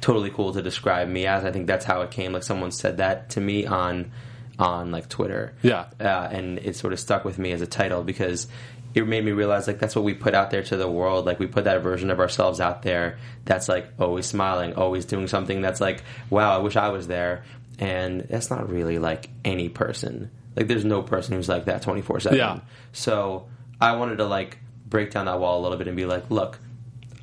totally 0.00 0.30
cool 0.30 0.52
to 0.52 0.62
describe 0.62 1.08
me 1.08 1.26
as. 1.26 1.44
I 1.44 1.50
think 1.50 1.66
that's 1.66 1.84
how 1.84 2.02
it 2.02 2.12
came. 2.12 2.32
Like 2.32 2.44
someone 2.44 2.70
said 2.70 2.98
that 2.98 3.30
to 3.30 3.40
me 3.40 3.66
on 3.66 4.12
on 4.56 4.92
like 4.92 5.08
Twitter. 5.08 5.54
Yeah. 5.62 5.86
uh, 6.00 6.28
and 6.30 6.58
it 6.60 6.76
sort 6.76 6.92
of 6.92 7.00
stuck 7.00 7.24
with 7.24 7.36
me 7.38 7.50
as 7.50 7.60
a 7.60 7.66
title 7.66 8.04
because 8.04 8.46
it 8.94 9.04
made 9.08 9.24
me 9.24 9.32
realize 9.32 9.66
like 9.66 9.80
that's 9.80 9.96
what 9.96 10.04
we 10.04 10.14
put 10.14 10.34
out 10.36 10.52
there 10.52 10.62
to 10.62 10.76
the 10.76 10.88
world. 10.88 11.26
Like 11.26 11.40
we 11.40 11.48
put 11.48 11.64
that 11.64 11.82
version 11.82 12.08
of 12.10 12.20
ourselves 12.20 12.60
out 12.60 12.82
there 12.82 13.18
that's 13.44 13.68
like 13.68 13.88
always 13.98 14.26
smiling, 14.26 14.74
always 14.74 15.04
doing 15.04 15.26
something 15.26 15.60
that's 15.62 15.80
like, 15.80 16.04
wow, 16.30 16.54
I 16.54 16.58
wish 16.58 16.76
I 16.76 16.90
was 16.90 17.08
there. 17.08 17.42
And 17.80 18.20
that's 18.20 18.50
not 18.50 18.70
really 18.70 19.00
like 19.00 19.30
any 19.44 19.68
person. 19.68 20.30
Like 20.56 20.68
there's 20.68 20.84
no 20.84 21.02
person 21.02 21.34
who's 21.34 21.48
like 21.48 21.64
that 21.66 21.82
24 21.82 22.16
Yeah. 22.18 22.20
7. 22.30 22.62
So 22.92 23.48
I 23.80 23.96
wanted 23.96 24.16
to 24.16 24.24
like 24.24 24.58
break 24.86 25.10
down 25.10 25.26
that 25.26 25.38
wall 25.40 25.60
a 25.60 25.62
little 25.62 25.78
bit 25.78 25.88
and 25.88 25.96
be 25.96 26.06
like, 26.06 26.30
look, 26.30 26.58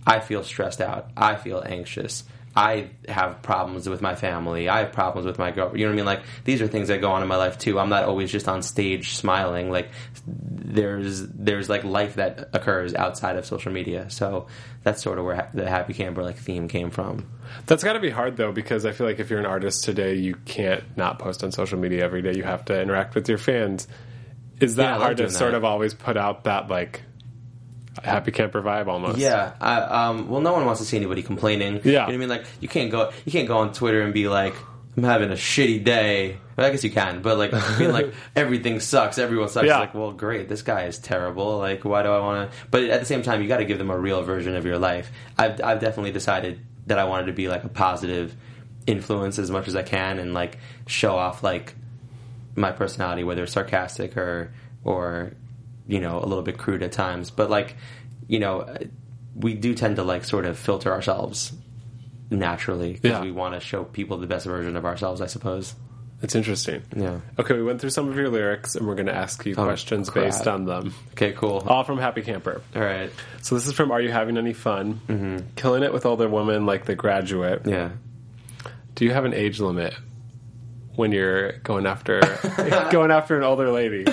I 0.05 0.19
feel 0.19 0.43
stressed 0.43 0.81
out. 0.81 1.09
I 1.15 1.35
feel 1.35 1.63
anxious. 1.65 2.23
I 2.55 2.89
have 3.07 3.41
problems 3.41 3.87
with 3.87 4.01
my 4.01 4.15
family. 4.15 4.67
I 4.67 4.79
have 4.79 4.91
problems 4.91 5.25
with 5.25 5.39
my 5.39 5.51
girlfriend. 5.51 5.79
You 5.79 5.85
know 5.85 5.91
what 5.91 5.95
I 5.95 5.97
mean? 5.97 6.05
Like 6.05 6.23
these 6.43 6.61
are 6.61 6.67
things 6.67 6.89
that 6.89 6.99
go 6.99 7.11
on 7.11 7.21
in 7.21 7.27
my 7.27 7.37
life 7.37 7.57
too. 7.57 7.79
I'm 7.79 7.89
not 7.89 8.03
always 8.03 8.31
just 8.31 8.47
on 8.47 8.61
stage 8.61 9.15
smiling. 9.15 9.71
Like 9.71 9.89
there's 10.25 11.27
there's 11.27 11.69
like 11.69 11.83
life 11.83 12.15
that 12.15 12.49
occurs 12.53 12.93
outside 12.93 13.37
of 13.37 13.45
social 13.45 13.71
media. 13.71 14.09
So 14.09 14.47
that's 14.83 15.01
sort 15.01 15.17
of 15.17 15.25
where 15.25 15.35
ha- 15.35 15.49
the 15.53 15.69
happy 15.69 15.93
camper 15.93 16.23
like 16.23 16.37
theme 16.37 16.67
came 16.67 16.89
from. 16.89 17.25
That's 17.67 17.83
got 17.83 17.93
to 17.93 17.99
be 17.99 18.09
hard 18.09 18.37
though, 18.37 18.51
because 18.51 18.85
I 18.85 18.91
feel 18.91 19.07
like 19.07 19.19
if 19.19 19.29
you're 19.29 19.39
an 19.39 19.45
artist 19.45 19.83
today, 19.83 20.15
you 20.15 20.35
can't 20.45 20.83
not 20.97 21.19
post 21.19 21.43
on 21.43 21.51
social 21.51 21.79
media 21.79 22.03
every 22.03 22.21
day. 22.21 22.33
You 22.35 22.43
have 22.43 22.65
to 22.65 22.81
interact 22.81 23.15
with 23.15 23.29
your 23.29 23.37
fans. 23.37 23.87
Is 24.59 24.75
that 24.75 24.83
Yeah, 24.83 24.97
hard 24.97 25.17
to 25.17 25.23
doing 25.23 25.33
sort 25.33 25.53
of 25.53 25.63
always 25.63 25.93
put 25.93 26.17
out 26.17 26.43
that 26.43 26.69
like 26.69 27.03
happy 28.03 28.31
camper 28.31 28.61
vibe 28.61 28.87
almost? 28.87 29.17
Yeah. 29.17 29.53
I, 29.59 30.07
um, 30.07 30.29
well, 30.29 30.41
no 30.41 30.53
one 30.53 30.65
wants 30.65 30.81
to 30.81 30.85
see 30.85 30.97
anybody 30.97 31.23
complaining. 31.23 31.81
Yeah. 31.83 31.83
You 31.83 31.91
know 31.91 32.03
what 32.03 32.13
I 32.13 32.17
mean? 32.17 32.29
Like 32.29 32.45
you 32.59 32.67
can't 32.67 32.91
go 32.91 33.11
you 33.25 33.31
can't 33.31 33.47
go 33.47 33.57
on 33.57 33.73
Twitter 33.73 34.01
and 34.01 34.13
be 34.13 34.27
like. 34.27 34.55
I'm 34.97 35.03
having 35.03 35.31
a 35.31 35.35
shitty 35.35 35.85
day. 35.85 36.37
Well, 36.57 36.67
I 36.67 36.69
guess 36.69 36.83
you 36.83 36.91
can, 36.91 37.21
but 37.21 37.37
like 37.37 37.51
being 37.77 37.93
like 37.93 38.13
everything 38.35 38.81
sucks, 38.81 39.17
everyone 39.19 39.47
sucks. 39.47 39.65
Yeah. 39.65 39.79
Like, 39.79 39.93
well, 39.93 40.11
great, 40.11 40.49
this 40.49 40.63
guy 40.63 40.83
is 40.83 40.99
terrible. 40.99 41.59
Like, 41.59 41.85
why 41.85 42.03
do 42.03 42.09
I 42.09 42.19
want 42.19 42.51
to? 42.51 42.57
But 42.69 42.83
at 42.83 42.99
the 42.99 43.05
same 43.05 43.21
time, 43.21 43.41
you 43.41 43.47
got 43.47 43.59
to 43.59 43.65
give 43.65 43.77
them 43.77 43.89
a 43.89 43.97
real 43.97 44.21
version 44.21 44.53
of 44.53 44.65
your 44.65 44.77
life. 44.77 45.09
I've 45.37 45.63
I've 45.63 45.79
definitely 45.79 46.11
decided 46.11 46.59
that 46.87 46.99
I 46.99 47.05
wanted 47.05 47.27
to 47.27 47.31
be 47.31 47.47
like 47.47 47.63
a 47.63 47.69
positive 47.69 48.35
influence 48.85 49.39
as 49.39 49.49
much 49.49 49.69
as 49.69 49.77
I 49.77 49.83
can, 49.83 50.19
and 50.19 50.33
like 50.33 50.57
show 50.87 51.15
off 51.15 51.41
like 51.41 51.73
my 52.55 52.73
personality, 52.73 53.23
whether 53.23 53.43
it's 53.43 53.53
sarcastic 53.53 54.17
or 54.17 54.51
or 54.83 55.31
you 55.91 55.99
know 55.99 56.17
a 56.19 56.25
little 56.25 56.43
bit 56.43 56.57
crude 56.57 56.81
at 56.83 56.91
times. 56.91 57.29
But 57.31 57.49
like 57.49 57.75
you 58.27 58.39
know, 58.39 58.77
we 59.35 59.53
do 59.53 59.73
tend 59.75 59.97
to 59.97 60.03
like 60.03 60.23
sort 60.23 60.45
of 60.45 60.57
filter 60.57 60.91
ourselves 60.91 61.51
naturally 62.29 62.93
because 62.93 63.11
Yeah. 63.11 63.21
we 63.21 63.31
want 63.31 63.53
to 63.55 63.59
show 63.59 63.83
people 63.83 64.17
the 64.17 64.27
best 64.27 64.45
version 64.45 64.75
of 64.77 64.85
ourselves. 64.85 65.21
I 65.21 65.27
suppose. 65.27 65.75
It's 66.23 66.35
interesting. 66.35 66.83
Yeah. 66.95 67.19
Okay, 67.39 67.55
we 67.55 67.63
went 67.63 67.81
through 67.81 67.89
some 67.89 68.07
of 68.07 68.15
your 68.15 68.29
lyrics, 68.29 68.75
and 68.75 68.85
we're 68.85 68.93
going 68.93 69.07
to 69.07 69.15
ask 69.15 69.43
you 69.43 69.55
Oh, 69.57 69.63
questions 69.63 70.07
crap. 70.07 70.25
based 70.25 70.47
on 70.47 70.65
them. 70.65 70.93
Okay. 71.13 71.31
Cool. 71.33 71.63
All 71.65 71.83
from 71.83 71.97
Happy 71.97 72.21
Camper. 72.21 72.61
All 72.75 72.81
right. 72.83 73.09
So 73.41 73.55
this 73.55 73.65
is 73.65 73.73
from 73.73 73.89
Are 73.89 73.99
You 73.99 74.11
Having 74.11 74.37
Any 74.37 74.53
Fun? 74.53 75.01
Mm-hmm. 75.07 75.37
Killing 75.55 75.81
it 75.81 75.91
with 75.91 76.05
older 76.05 76.29
women 76.29 76.67
like 76.67 76.85
The 76.85 76.93
Graduate. 76.93 77.63
Yeah. 77.65 77.89
Do 78.93 79.03
you 79.05 79.11
have 79.13 79.25
an 79.25 79.33
age 79.33 79.59
limit 79.59 79.95
when 80.95 81.11
you're 81.11 81.53
going 81.63 81.87
after 81.87 82.19
going 82.91 83.09
after 83.09 83.35
an 83.35 83.43
older 83.43 83.71
lady? 83.71 84.05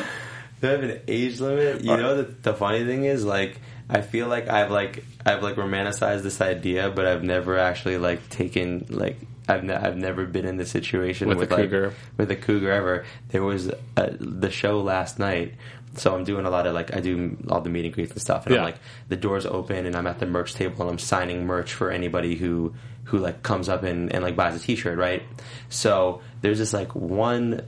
Do 0.60 0.68
I 0.68 0.70
have 0.72 0.82
an 0.82 1.00
age 1.06 1.40
limit? 1.40 1.82
You 1.82 1.96
know, 1.96 2.16
the, 2.16 2.22
the 2.42 2.54
funny 2.54 2.84
thing 2.84 3.04
is, 3.04 3.24
like, 3.24 3.60
I 3.88 4.00
feel 4.00 4.26
like 4.28 4.48
I've 4.48 4.70
like 4.70 5.04
I've 5.24 5.42
like 5.42 5.56
romanticized 5.56 6.22
this 6.22 6.40
idea, 6.40 6.90
but 6.90 7.06
I've 7.06 7.22
never 7.22 7.58
actually 7.58 7.96
like 7.98 8.28
taken 8.28 8.86
like 8.90 9.16
I've 9.48 9.64
ne- 9.64 9.74
I've 9.74 9.96
never 9.96 10.26
been 10.26 10.44
in 10.44 10.56
this 10.58 10.70
situation 10.70 11.28
With 11.28 11.38
a 11.38 11.40
like, 11.42 11.48
cougar. 11.50 11.94
with 12.18 12.30
a 12.30 12.36
cougar 12.36 12.70
ever. 12.70 13.06
There 13.30 13.42
was 13.42 13.70
a, 13.96 14.10
the 14.20 14.50
show 14.50 14.80
last 14.80 15.18
night. 15.18 15.54
So 15.96 16.14
I'm 16.14 16.22
doing 16.24 16.44
a 16.44 16.50
lot 16.50 16.66
of 16.66 16.74
like 16.74 16.94
I 16.94 17.00
do 17.00 17.36
all 17.48 17.62
the 17.62 17.70
meet 17.70 17.86
and 17.86 17.94
greets 17.94 18.12
and 18.12 18.20
stuff, 18.20 18.44
and 18.44 18.54
Yeah. 18.54 18.60
I'm 18.60 18.66
like 18.66 18.78
the 19.08 19.16
doors 19.16 19.46
open, 19.46 19.86
and 19.86 19.96
I'm 19.96 20.06
at 20.06 20.18
the 20.18 20.26
merch 20.26 20.52
table, 20.54 20.82
and 20.82 20.90
I'm 20.90 20.98
signing 20.98 21.46
merch 21.46 21.72
for 21.72 21.90
anybody 21.90 22.36
who 22.36 22.74
who 23.04 23.18
like 23.18 23.42
comes 23.42 23.70
up 23.70 23.84
and, 23.84 24.12
and 24.12 24.22
like 24.22 24.36
buys 24.36 24.54
a 24.54 24.58
T-shirt, 24.62 24.98
right? 24.98 25.22
So 25.70 26.20
there's 26.42 26.58
this 26.58 26.74
like 26.74 26.94
one 26.94 27.62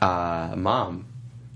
uh, 0.00 0.54
mom 0.56 1.06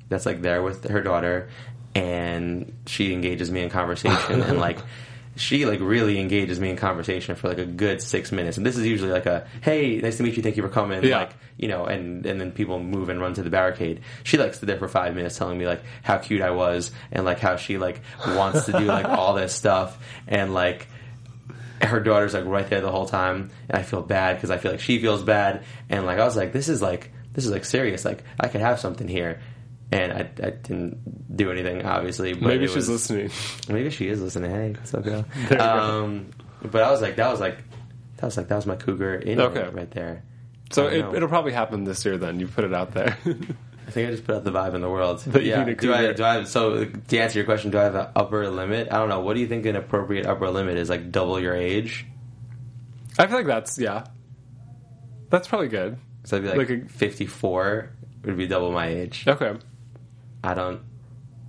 that's 0.09 0.27
like 0.27 0.43
there 0.43 0.63
with 0.63 0.89
her 0.89 1.01
daughter, 1.03 1.49
and 1.95 2.73
she 2.87 3.13
engages 3.13 3.51
me 3.51 3.63
in 3.63 3.71
conversation, 3.71 4.43
and 4.43 4.59
like 4.59 4.79
she 5.37 5.67
like 5.67 5.81
really 5.81 6.19
engages 6.19 6.59
me 6.59 6.71
in 6.71 6.77
conversation 6.77 7.37
for 7.37 7.49
like 7.49 7.59
a 7.59 7.65
good 7.65 8.03
six 8.03 8.33
minutes. 8.33 8.57
And 8.57 8.67
this 8.67 8.77
is 8.77 8.87
usually 8.87 9.11
like 9.13 9.27
a 9.27 9.47
hey, 9.63 9.99
nice 9.99 10.17
to 10.19 10.23
meet 10.23 10.37
you, 10.37 10.43
thank 10.43 10.57
you 10.57 10.63
for 10.63 10.69
coming, 10.69 11.05
Yeah. 11.05 11.19
like 11.19 11.31
you 11.57 11.69
know, 11.69 11.85
and 11.87 12.25
and 12.27 12.41
then 12.41 12.53
people 12.53 12.79
move 12.79 13.09
and 13.09 13.21
run 13.21 13.35
to 13.35 13.43
the 13.43 13.51
barricade. 13.51 14.01
She 14.25 14.37
like 14.39 14.55
stood 14.55 14.69
there 14.69 14.79
for 14.79 14.89
five 14.89 15.15
minutes 15.15 15.37
telling 15.39 15.59
me 15.59 15.67
like 15.67 15.83
how 16.03 16.19
cute 16.19 16.43
I 16.43 16.51
was 16.51 16.91
and 17.13 17.25
like 17.25 17.39
how 17.41 17.57
she 17.57 17.79
like 17.79 18.01
wants 18.27 18.67
to 18.67 18.73
do 18.73 18.85
like 18.85 19.07
all 19.07 19.35
this 19.35 19.53
stuff 19.55 19.99
and 20.29 20.55
like 20.55 20.87
her 21.83 22.01
daughter's 22.01 22.35
like 22.35 22.45
right 22.45 22.69
there 22.69 22.81
the 22.81 22.91
whole 22.91 23.07
time 23.07 23.51
and 23.69 23.79
I 23.79 23.83
feel 23.83 24.03
bad 24.03 24.37
because 24.37 24.51
I 24.51 24.59
feel 24.59 24.73
like 24.73 24.81
she 24.81 24.99
feels 25.01 25.23
bad 25.23 25.65
and 25.89 26.07
like 26.07 26.19
I 26.19 26.25
was 26.25 26.37
like 26.37 26.53
this 26.53 26.69
is 26.69 26.83
like 26.83 27.11
this 27.35 27.45
is 27.45 27.53
like 27.53 27.65
serious 27.65 28.05
like 28.05 28.25
I 28.41 28.49
could 28.49 28.61
have 28.61 28.81
something 28.81 29.07
here 29.07 29.41
and 29.93 30.13
I, 30.13 30.21
I 30.21 30.51
didn't 30.51 31.37
do 31.37 31.51
anything 31.51 31.85
obviously 31.85 32.35
but 32.35 32.43
Maybe 32.43 32.67
she's 32.67 32.77
was- 32.77 32.89
listening. 33.11 33.31
maybe 33.69 33.91
she 33.91 34.09
is 34.09 34.21
listening 34.21 34.51
hey 34.51 34.73
what's 34.73 34.93
up 34.95 35.05
girl 35.05 35.25
There 35.35 35.53
you 35.53 35.57
go. 35.59 35.65
um 35.65 36.31
but 36.63 36.83
I 36.83 36.91
was 36.91 37.01
like 37.01 37.17
that 37.17 37.31
was 37.31 37.41
like 37.41 37.59
that 38.17 38.25
was 38.27 38.37
like 38.37 38.49
that 38.49 38.57
was 38.57 38.67
my 38.67 38.77
cougar 38.77 39.15
in 39.17 39.41
Okay. 39.41 39.69
right 39.69 39.91
there 39.93 40.25
So 40.71 40.89
it, 40.89 41.05
it'll 41.15 41.29
probably 41.29 41.53
happen 41.53 41.85
this 41.85 42.05
year. 42.05 42.19
Then 42.19 42.41
you 42.41 42.49
put 42.49 42.65
it 42.65 42.75
out 42.75 42.93
there. 42.93 43.17
I 43.87 43.91
think 43.91 44.09
I 44.09 44.11
just 44.11 44.27
put 44.27 44.35
out 44.35 44.45
the 44.45 44.51
vibe 44.51 44.75
in 44.75 44.83
the 44.83 44.91
world. 44.91 45.25
You 45.25 45.41
yeah. 45.41 45.65
Do 45.65 45.95
I, 45.95 46.13
do 46.13 46.23
I? 46.25 46.45
So 46.45 46.85
to 46.85 47.19
answer 47.19 47.39
your 47.39 47.47
question, 47.47 47.71
do 47.71 47.79
I 47.79 47.85
have 47.85 47.95
an 47.95 48.09
upper 48.15 48.47
limit? 48.51 48.89
I 48.93 48.97
don't 48.99 49.09
know. 49.09 49.21
What 49.21 49.33
do 49.35 49.41
you 49.41 49.47
think 49.47 49.65
an 49.65 49.77
appropriate 49.77 50.27
upper 50.27 50.51
limit 50.51 50.77
is? 50.77 50.91
Like 50.91 51.11
double 51.11 51.41
your 51.41 51.55
age? 51.55 52.05
I 53.19 53.27
feel 53.29 53.37
like 53.39 53.47
that's 53.47 53.79
yeah. 53.79 54.05
That's 55.31 55.49
probably 55.49 55.69
good. 55.69 55.97
So 56.25 56.37
I'd 56.37 56.43
be 56.43 56.49
like, 56.49 56.59
Like 56.59 56.71
a- 56.71 56.89
54 56.89 57.91
would 58.25 58.37
be 58.37 58.47
double 58.47 58.73
my 58.73 58.89
age. 58.89 59.25
Okay. 59.27 59.55
I 60.49 60.55
don't. 60.55 60.81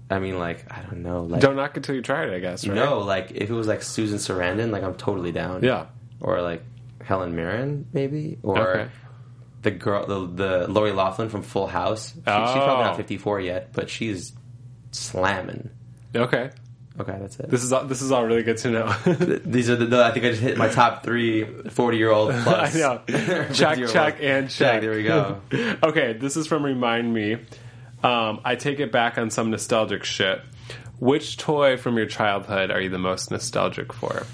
I 0.09 0.19
mean, 0.19 0.37
like 0.39 0.65
I 0.71 0.81
don't 0.81 1.03
know. 1.03 1.23
Like 1.23 1.41
Don't 1.41 1.55
knock 1.55 1.77
until 1.77 1.95
you 1.95 2.01
try 2.01 2.25
it. 2.25 2.33
I 2.33 2.39
guess. 2.39 2.67
Right? 2.67 2.75
no, 2.75 2.99
like 2.99 3.31
if 3.31 3.49
it 3.49 3.53
was 3.53 3.67
like 3.67 3.81
Susan 3.83 4.17
Sarandon, 4.17 4.71
like 4.71 4.83
I'm 4.83 4.95
totally 4.95 5.31
down. 5.31 5.63
Yeah. 5.63 5.85
Or 6.19 6.41
like 6.41 6.63
Helen 7.03 7.35
Mirren, 7.35 7.85
maybe, 7.93 8.37
or 8.43 8.59
Okay. 8.59 8.89
the 9.61 9.71
girl, 9.71 10.05
the 10.07 10.25
the 10.25 10.67
Lori 10.67 10.91
Loughlin 10.91 11.29
from 11.29 11.43
Full 11.43 11.67
House. 11.67 12.09
She, 12.09 12.15
She's 12.15 12.23
Oh. 12.27 12.53
probably 12.53 12.85
not 12.85 12.97
54 12.97 13.39
yet, 13.41 13.69
but 13.71 13.89
she's 13.89 14.33
slamming. 14.91 15.69
Okay. 16.15 16.49
Okay, 16.99 17.15
that's 17.17 17.39
it. 17.39 17.49
This 17.49 17.63
is 17.63 17.71
all, 17.71 17.85
this 17.85 18.01
is 18.01 18.11
all 18.11 18.25
really 18.25 18.43
good 18.43 18.57
to 18.57 18.71
know. 18.71 18.91
These 19.45 19.69
are 19.69 19.77
the, 19.77 19.85
the. 19.85 20.03
I 20.03 20.11
think 20.11 20.25
I 20.25 20.31
just 20.31 20.41
hit 20.41 20.57
my 20.57 20.67
top 20.67 21.01
three 21.03 21.45
40 21.69 21.97
year 21.97 22.11
old 22.11 22.31
plus. 22.43 22.75
I 22.75 22.79
know. 22.79 23.01
50 23.07 23.53
check, 23.53 23.77
check, 23.87 24.17
and 24.21 24.49
check. 24.49 24.81
There 24.81 24.91
we 24.91 25.03
go. 25.03 25.39
okay, 25.83 26.13
this 26.13 26.35
is 26.35 26.47
from 26.47 26.65
Remind 26.65 27.13
Me. 27.13 27.37
Um, 28.03 28.41
I 28.45 28.55
take 28.55 28.79
it 28.79 28.91
back 28.91 29.17
on 29.17 29.29
some 29.29 29.51
nostalgic 29.51 30.03
shit. 30.03 30.41
Which 30.99 31.37
toy 31.37 31.77
from 31.77 31.97
your 31.97 32.07
childhood 32.07 32.71
are 32.71 32.81
you 32.81 32.89
the 32.89 32.97
most 32.99 33.31
nostalgic 33.31 33.93
for? 33.93 34.25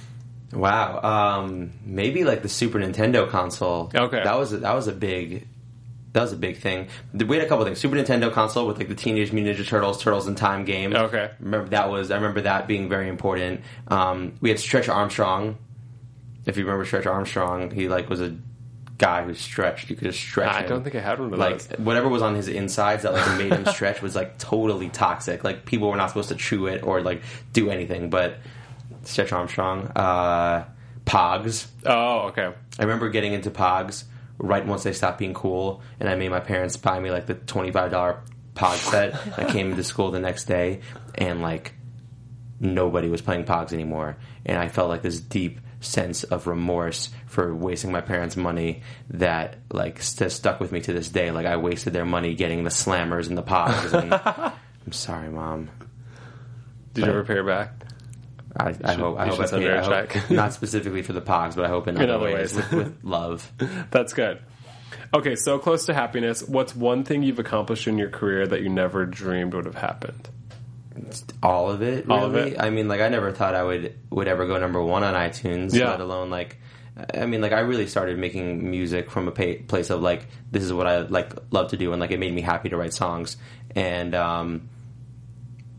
Wow. 0.51 1.01
Um, 1.01 1.72
maybe 1.86 2.24
like 2.24 2.41
the 2.41 2.50
Super 2.50 2.79
Nintendo 2.79 3.29
console. 3.29 3.91
Okay. 3.93 4.24
That 4.24 4.38
was 4.38 4.53
a, 4.53 4.57
that 4.57 4.74
was 4.74 4.88
a 4.88 4.93
big. 4.93 5.48
That 6.13 6.22
was 6.22 6.31
a 6.31 6.38
big 6.38 6.60
thing. 6.60 6.88
We 7.13 7.36
had 7.36 7.45
a 7.45 7.50
couple 7.50 7.65
things. 7.65 7.77
Super 7.77 7.98
Nintendo 7.98 8.31
console 8.31 8.65
with 8.67 8.77
like 8.77 8.88
the 8.88 8.95
Teenage 8.95 9.34
Mutant 9.34 9.57
Ninja 9.57 9.67
Turtles, 9.67 10.01
Turtles 10.01 10.27
in 10.27 10.36
Time 10.36 10.63
game. 10.63 10.95
Okay. 10.95 11.29
Remember 11.41 11.69
that 11.69 11.89
was. 11.89 12.10
I 12.10 12.15
remember 12.15 12.41
that 12.41 12.67
being 12.67 12.88
very 12.88 13.10
important. 13.10 13.62
Um, 13.89 14.36
we 14.39 14.50
had 14.50 14.57
Stretch 14.57 14.88
Armstrong. 14.88 15.57
If 16.45 16.57
you 16.57 16.63
remember 16.63 16.86
Stretch 16.86 17.05
Armstrong, 17.05 17.69
he 17.72 17.89
like 17.89 18.10
was 18.10 18.22
a 18.22 18.36
guy 18.97 19.23
who 19.23 19.33
stretched. 19.33 19.89
You 19.89 19.95
could 19.95 20.05
just 20.05 20.19
stretch. 20.19 20.53
I 20.53 20.61
him. 20.61 20.69
don't 20.69 20.83
think 20.83 20.95
I 20.95 21.01
had 21.01 21.19
one 21.19 21.33
of 21.33 21.39
like 21.39 21.61
those. 21.63 21.79
whatever 21.79 22.07
was 22.07 22.21
on 22.21 22.35
his 22.35 22.47
insides 22.47 23.03
that 23.03 23.13
like 23.13 23.37
made 23.37 23.51
him 23.51 23.65
stretch 23.73 24.01
was 24.01 24.15
like 24.15 24.37
totally 24.37 24.89
toxic. 24.89 25.43
Like 25.43 25.65
people 25.65 25.89
were 25.89 25.97
not 25.97 26.07
supposed 26.09 26.29
to 26.29 26.35
chew 26.35 26.67
it 26.67 26.83
or 26.83 27.01
like 27.01 27.21
do 27.53 27.69
anything. 27.69 28.09
But 28.09 28.37
Stretch 29.03 29.31
Armstrong, 29.31 29.91
uh, 29.95 30.65
Pogs. 31.05 31.67
Oh, 31.85 32.27
okay. 32.27 32.53
I 32.79 32.81
remember 32.83 33.09
getting 33.09 33.33
into 33.33 33.51
Pogs 33.51 34.05
right 34.37 34.65
once 34.65 34.83
they 34.83 34.93
stopped 34.93 35.19
being 35.19 35.33
cool, 35.33 35.81
and 35.99 36.09
I 36.09 36.15
made 36.15 36.29
my 36.29 36.39
parents 36.39 36.77
buy 36.77 36.99
me 36.99 37.11
like 37.11 37.25
the 37.25 37.35
twenty 37.35 37.71
five 37.71 37.91
dollar 37.91 38.21
Pog 38.55 38.77
set. 38.77 39.15
I 39.37 39.51
came 39.51 39.71
into 39.71 39.83
school 39.83 40.11
the 40.11 40.19
next 40.19 40.45
day, 40.45 40.81
and 41.15 41.41
like 41.41 41.73
nobody 42.59 43.09
was 43.09 43.21
playing 43.21 43.45
Pogs 43.45 43.73
anymore, 43.73 44.17
and 44.45 44.57
I 44.57 44.69
felt 44.69 44.89
like 44.89 45.01
this 45.01 45.19
deep 45.19 45.59
sense 45.85 46.23
of 46.23 46.47
remorse 46.47 47.09
for 47.27 47.53
wasting 47.55 47.91
my 47.91 48.01
parents' 48.01 48.35
money 48.35 48.81
that 49.11 49.57
like 49.71 50.01
st- 50.01 50.31
stuck 50.31 50.59
with 50.59 50.71
me 50.71 50.81
to 50.81 50.93
this 50.93 51.09
day. 51.09 51.31
Like 51.31 51.45
I 51.45 51.57
wasted 51.57 51.93
their 51.93 52.05
money 52.05 52.33
getting 52.35 52.63
the 52.63 52.69
slammers 52.69 53.27
and 53.27 53.37
the 53.37 53.43
Pogs. 53.43 53.93
And 53.93 54.13
I'm 54.85 54.91
sorry, 54.91 55.29
mom. 55.29 55.69
Did 56.93 57.05
you 57.05 57.11
ever 57.11 57.23
pay 57.23 57.35
her 57.35 57.43
back? 57.43 57.73
I, 58.57 58.73
I 58.83 58.93
hope 58.93 59.17
I 59.17 59.25
hope 59.27 59.35
should 59.35 59.43
I 59.43 59.47
send 59.47 59.61
paid. 59.63 59.69
her 59.69 59.75
a 59.75 59.79
I 59.79 59.83
hope, 60.01 60.09
check. 60.09 60.31
not 60.31 60.53
specifically 60.53 61.01
for 61.01 61.11
the 61.13 61.21
Pogs, 61.21 61.55
but 61.55 61.65
I 61.65 61.67
hope 61.67 61.87
in, 61.89 61.97
other, 61.97 62.13
other 62.13 62.23
ways, 62.23 62.55
ways. 62.55 62.55
with, 62.55 62.71
with 62.73 62.97
love. 63.03 63.51
That's 63.91 64.13
good. 64.13 64.39
Okay, 65.13 65.35
so 65.35 65.59
close 65.59 65.85
to 65.87 65.93
happiness. 65.93 66.41
What's 66.41 66.75
one 66.75 67.03
thing 67.03 67.21
you've 67.23 67.39
accomplished 67.39 67.87
in 67.87 67.97
your 67.97 68.09
career 68.09 68.47
that 68.47 68.61
you 68.61 68.69
never 68.69 69.05
dreamed 69.05 69.53
would 69.53 69.65
have 69.65 69.75
happened? 69.75 70.29
All 71.43 71.69
of 71.69 71.81
it. 71.81 72.07
Really. 72.07 72.19
All 72.19 72.25
of 72.25 72.35
it? 72.35 72.59
I 72.59 72.69
mean, 72.69 72.87
like 72.87 73.01
I 73.01 73.09
never 73.09 73.31
thought 73.31 73.55
I 73.55 73.63
would 73.63 73.95
would 74.09 74.27
ever 74.27 74.45
go 74.45 74.57
number 74.57 74.81
one 74.81 75.03
on 75.03 75.13
iTunes. 75.13 75.73
Yeah. 75.73 75.91
Let 75.91 76.01
alone 76.01 76.29
like, 76.29 76.57
I 77.13 77.25
mean, 77.25 77.41
like 77.41 77.51
I 77.51 77.59
really 77.59 77.87
started 77.87 78.17
making 78.17 78.69
music 78.69 79.11
from 79.11 79.27
a 79.27 79.31
pa- 79.31 79.63
place 79.67 79.89
of 79.89 80.01
like 80.01 80.27
this 80.51 80.63
is 80.63 80.71
what 80.71 80.87
I 80.87 80.99
like 80.99 81.33
love 81.51 81.71
to 81.71 81.77
do, 81.77 81.91
and 81.91 81.99
like 81.99 82.11
it 82.11 82.19
made 82.19 82.33
me 82.33 82.41
happy 82.41 82.69
to 82.69 82.77
write 82.77 82.93
songs. 82.93 83.37
And 83.75 84.15
um, 84.15 84.69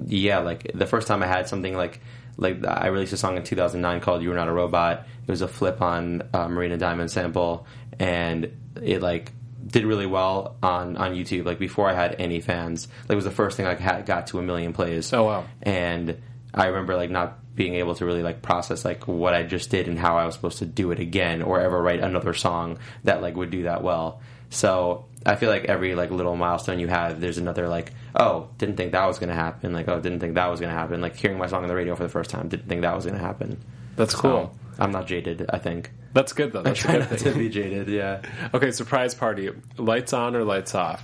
yeah, 0.05 0.39
like 0.39 0.71
the 0.75 0.87
first 0.87 1.09
time 1.09 1.23
I 1.23 1.27
had 1.27 1.49
something 1.49 1.77
like 1.77 2.01
like 2.37 2.65
I 2.67 2.89
released 2.89 3.13
a 3.13 3.17
song 3.17 3.37
in 3.37 3.45
2009 3.45 4.01
called 4.01 4.23
"You 4.23 4.31
Were 4.31 4.35
Not 4.35 4.49
a 4.49 4.53
Robot." 4.53 5.07
It 5.27 5.31
was 5.31 5.43
a 5.43 5.49
flip 5.49 5.81
on 5.81 6.23
uh, 6.33 6.49
Marina 6.49 6.77
Diamond 6.77 7.11
sample, 7.11 7.67
and 7.99 8.53
it 8.81 9.01
like 9.01 9.33
did 9.67 9.85
really 9.85 10.07
well 10.07 10.57
on 10.63 10.97
on 10.97 11.15
YouTube. 11.15 11.45
Like 11.45 11.59
before 11.59 11.89
I 11.89 11.95
had 11.95 12.17
any 12.19 12.41
fans, 12.41 12.89
like 13.03 13.13
it 13.13 13.17
was 13.17 13.25
the 13.25 13.31
first 13.31 13.57
thing 13.57 13.67
I 13.67 13.75
had 13.75 14.07
got 14.07 14.29
to 14.29 14.39
a 14.39 14.43
million 14.43 14.73
plays. 14.73 15.13
Oh, 15.13 15.25
wow. 15.25 15.45
And 15.63 16.21
I 16.55 16.67
remember 16.67 16.97
like 16.97 17.11
not 17.11 17.39
being 17.55 17.75
able 17.75 17.95
to 17.95 18.05
really 18.05 18.23
like 18.23 18.43
process 18.43 18.85
like 18.85 19.09
what 19.09 19.35
I 19.35 19.43
just 19.43 19.71
did 19.71 19.89
and 19.89 19.99
how 19.99 20.19
I 20.19 20.27
was 20.27 20.35
supposed 20.35 20.59
to 20.59 20.67
do 20.67 20.91
it 20.91 21.01
again 21.01 21.43
or 21.43 21.61
ever 21.61 21.81
write 21.81 22.01
another 22.01 22.35
song 22.35 22.79
that 23.05 23.23
like 23.23 23.35
would 23.35 23.51
do 23.51 23.65
that 23.65 23.83
well. 23.83 24.21
So 24.51 25.07
I 25.25 25.37
feel 25.37 25.51
like 25.51 25.65
every 25.65 25.95
like 25.95 26.11
little 26.11 26.37
milestone 26.37 26.79
you 26.79 26.89
have, 26.89 27.21
there's 27.21 27.39
another 27.39 27.69
like, 27.69 27.93
oh, 28.15 28.49
didn't 28.59 28.77
think 28.77 28.93
that 28.93 29.07
was 29.07 29.19
going 29.19 29.31
to 29.31 29.35
happen. 29.35 29.73
Like, 29.73 29.89
oh, 29.89 30.01
didn't 30.01 30.21
think 30.21 30.35
that 30.35 30.47
was 30.47 30.61
going 30.61 30.73
to 30.73 30.79
happen. 30.79 31.01
Like 31.01 31.17
hearing 31.17 31.39
my 31.39 31.47
song 31.47 31.63
on 31.63 31.69
the 31.69 31.75
radio 31.75 31.97
for 31.97 32.05
the 32.05 32.09
first 32.09 32.31
time, 32.31 32.49
didn't 32.49 32.69
think 32.69 32.83
that 32.83 32.95
was 32.95 33.05
going 33.05 33.17
to 33.17 33.25
happen. 33.25 33.59
That's 33.97 34.15
cool. 34.15 34.53
So, 34.55 34.66
I'm 34.79 34.93
not 34.93 35.07
jaded. 35.07 35.47
I 35.51 35.59
think. 35.59 35.91
That's 36.13 36.33
good 36.33 36.53
though. 36.53 36.61
I 36.61 36.63
That's 36.65 36.81
a 36.81 36.83
try 36.83 36.93
good 36.99 37.11
not 37.11 37.19
to 37.21 37.33
be 37.33 37.49
jaded. 37.49 37.89
Yeah. 37.89 38.23
Okay, 38.55 38.71
surprise 38.71 39.15
party. 39.15 39.51
Lights 39.77 40.13
on 40.13 40.35
or 40.37 40.45
lights 40.45 40.75
off? 40.75 41.03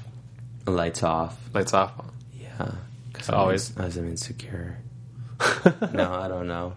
Lights 0.67 1.02
off. 1.02 1.38
Lights 1.55 1.75
off. 1.75 1.93
Yeah. 2.38 2.73
Cause 3.12 3.31
Always. 3.31 3.76
I'm, 3.79 3.85
I'm 3.87 4.09
insecure. 4.09 4.79
no, 5.93 6.12
I 6.12 6.29
don't 6.29 6.47
know. 6.49 6.75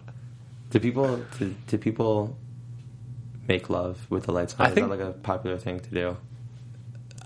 Do 0.70 0.80
people 0.80 1.22
do, 1.38 1.54
do 1.66 1.78
people 1.78 2.36
make 3.48 3.70
love 3.70 4.04
with 4.10 4.24
the 4.24 4.32
lights 4.32 4.54
on? 4.58 4.66
I 4.66 4.68
Is 4.70 4.74
think- 4.74 4.88
that 4.88 4.98
like 4.98 5.06
a 5.06 5.12
popular 5.12 5.56
thing 5.58 5.80
to 5.80 5.90
do? 5.90 6.16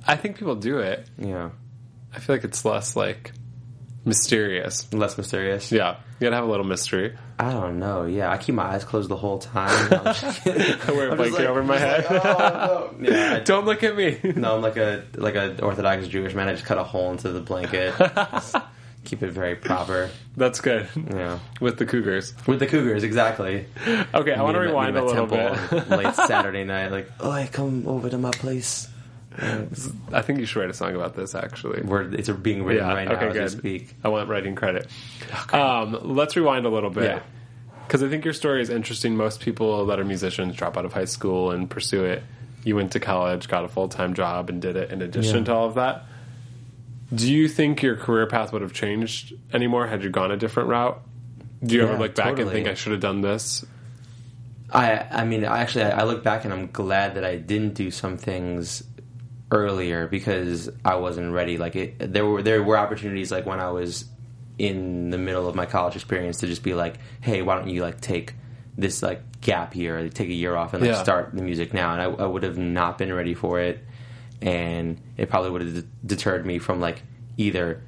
I 0.07 0.17
think 0.17 0.37
people 0.39 0.57
do 0.57 0.79
it. 0.79 1.07
Yeah. 1.19 1.51
I 2.15 2.19
feel 2.19 2.35
like 2.37 2.45
it's 2.45 2.65
less 2.65 2.97
like 2.97 3.33
mysterious. 4.05 4.93
Less 4.93 5.17
mysterious. 5.19 5.71
Yeah, 5.73 5.97
you 6.19 6.27
gotta 6.27 6.37
have 6.37 6.45
a 6.45 6.51
little 6.51 6.67
mystery. 6.67 7.17
I 7.39 7.53
don't 7.53 7.79
know. 7.79 8.05
Yeah, 8.05 8.31
I 8.31 8.37
keep 8.39 8.55
my 8.55 8.65
eyes 8.65 8.85
closed 8.85 9.09
the 9.09 9.17
whole 9.17 9.39
time. 9.39 9.71
I'm 9.93 10.05
just. 10.15 10.47
I 10.47 10.93
wear 10.93 11.09
a 11.09 11.13
I'm 11.13 11.19
just 11.19 11.31
blanket 11.31 11.33
like- 11.39 11.49
over 11.49 11.63
my 11.65 11.79
head. 11.79 12.11
like, 12.11 12.25
oh, 12.25 12.95
no. 12.99 13.11
Yeah. 13.11 13.35
I, 13.37 13.41
Don't 13.41 13.65
look 13.65 13.83
at 13.83 13.97
me. 13.97 14.19
no, 14.37 14.57
I'm 14.57 14.63
like 14.63 14.77
a 14.77 15.05
like 15.15 15.35
a 15.37 15.63
Orthodox 15.63 16.07
Jewish 16.09 16.35
man. 16.35 16.49
I 16.49 16.53
just 16.53 16.65
cut 16.67 16.79
a 16.79 16.85
hole 16.85 17.11
into 17.11 17.31
the 17.33 17.41
blanket. 17.41 17.95
Just 17.99 18.57
keep 19.05 19.23
it 19.23 19.31
very 19.31 19.57
proper. 19.57 20.11
That's 20.37 20.61
good. 20.61 20.89
Yeah. 20.95 21.39
With 21.61 21.79
the 21.79 21.87
Cougars. 21.87 22.35
With 22.47 22.59
the 22.59 22.67
Cougars, 22.67 23.03
exactly. 23.05 23.67
Okay, 23.87 24.35
I 24.35 24.43
want 24.43 24.55
to 24.57 24.61
Meet 24.61 24.69
'em 24.71 24.77
at- 24.77 24.95
rewind 24.95 24.97
a 24.99 25.05
little 25.05 25.27
bit. 25.27 25.55
Temple 25.55 25.97
late 25.97 26.15
Saturday 26.15 26.65
night, 26.65 26.89
like, 26.93 27.11
oh, 27.21 27.31
I 27.31 27.47
come 27.47 27.87
over 27.89 28.11
to 28.11 28.19
my 28.19 28.31
place. 28.33 28.89
I 30.13 30.23
think 30.23 30.39
you 30.39 30.47
should 30.47 30.61
write 30.61 30.71
a 30.71 30.75
song 30.75 30.95
about 30.95 31.15
this. 31.15 31.35
Actually, 31.35 31.83
Where 31.83 32.03
it's 32.03 32.29
being 32.29 32.63
written 32.65 32.87
yeah. 32.87 32.93
right 32.93 33.09
now 33.09 33.15
okay, 33.15 33.27
as 33.39 33.55
good. 33.55 33.65
we 33.65 33.79
speak. 33.79 33.95
I 34.05 34.09
want 34.09 34.29
writing 34.29 34.55
credit. 34.55 34.87
Um, 35.53 35.99
let's 36.03 36.37
rewind 36.37 36.67
a 36.67 36.69
little 36.69 36.91
bit. 36.91 37.05
Yeah. 37.05 37.21
Because 37.87 38.03
I 38.03 38.09
think 38.09 38.25
your 38.25 38.35
story 38.35 38.63
is 38.63 38.71
interesting. 38.71 39.17
Most 39.17 39.41
people 39.41 39.87
that 39.87 39.99
are 39.99 40.05
musicians 40.05 40.55
drop 40.57 40.77
out 40.77 40.85
of 40.85 40.93
high 40.93 41.07
school 41.07 41.51
and 41.51 41.69
pursue 41.69 42.05
it. 42.05 42.23
You 42.65 42.77
went 42.77 42.93
to 42.93 43.01
college, 43.01 43.49
got 43.49 43.65
a 43.65 43.69
full 43.69 43.89
time 43.89 44.15
job, 44.15 44.49
and 44.51 44.61
did 44.61 44.77
it 44.77 44.91
in 44.93 45.03
addition 45.03 45.39
Yeah. 45.39 45.45
to 45.45 45.55
all 45.55 45.67
of 45.67 45.75
that. 45.75 46.05
Do 47.13 47.33
you 47.33 47.49
think 47.49 47.83
your 47.83 47.97
career 47.97 48.27
path 48.27 48.53
would 48.53 48.63
have 48.63 48.73
changed 48.73 49.33
anymore 49.53 49.87
had 49.89 50.05
you 50.05 50.11
gone 50.11 50.31
a 50.31 50.37
different 50.37 50.69
route? 50.69 51.01
Do 51.65 51.75
you 51.75 51.81
Yeah, 51.83 51.89
ever 51.89 51.99
look 51.99 52.15
back 52.15 52.29
and 52.29 52.37
totally. 52.39 52.55
think 52.55 52.69
I 52.69 52.75
should 52.75 52.93
have 52.93 53.01
done 53.01 53.23
this? 53.23 53.65
I 54.73 55.05
I 55.11 55.25
mean, 55.25 55.45
I 55.45 55.61
actually 55.63 55.85
I 55.85 56.05
look 56.05 56.23
back 56.23 56.45
and 56.45 56.53
I'm 56.55 56.71
glad 56.71 57.15
that 57.17 57.25
I 57.25 57.37
didn't 57.37 57.75
do 57.75 57.91
some 57.91 58.17
things 58.17 58.85
earlier 59.51 60.07
because 60.07 60.71
I 60.85 60.97
wasn't 60.97 61.33
ready. 61.33 61.59
Like 61.59 61.77
it, 61.77 62.13
there 62.13 62.25
were 62.27 62.43
there 62.43 62.63
were 62.63 62.77
opportunities 62.79 63.31
like 63.33 63.47
when 63.47 63.61
I 63.61 63.71
was 63.71 64.05
in 64.59 65.11
the 65.11 65.19
middle 65.19 65.49
of 65.49 65.55
my 65.55 65.67
college 65.67 65.97
experience 65.97 66.39
to 66.39 66.47
just 66.47 66.63
be 66.63 66.75
like, 66.75 66.97
hey, 67.21 67.43
why 67.43 67.57
don't 67.59 67.69
you 67.69 67.83
like 67.83 68.01
take 68.01 68.35
this 68.77 69.03
like 69.03 69.41
gap 69.41 69.75
year, 69.75 69.99
or 69.99 70.09
take 70.09 70.29
a 70.29 70.35
year 70.35 70.55
off 70.55 70.75
and 70.75 70.83
like 70.83 70.93
Yeah. 70.93 71.03
start 71.03 71.35
the 71.35 71.43
music 71.43 71.73
now? 71.75 71.93
And 71.95 72.01
I, 72.03 72.25
I 72.25 72.27
would 72.27 72.43
have 72.43 72.59
not 72.59 72.99
been 72.99 73.13
ready 73.13 73.35
for 73.35 73.59
it, 73.61 73.85
and 74.43 75.01
it 75.17 75.29
probably 75.29 75.51
would 75.51 75.63
have 75.63 75.75
de- 75.75 75.87
deterred 76.07 76.47
me 76.47 76.59
from 76.59 76.81
like 76.81 77.03
either 77.37 77.83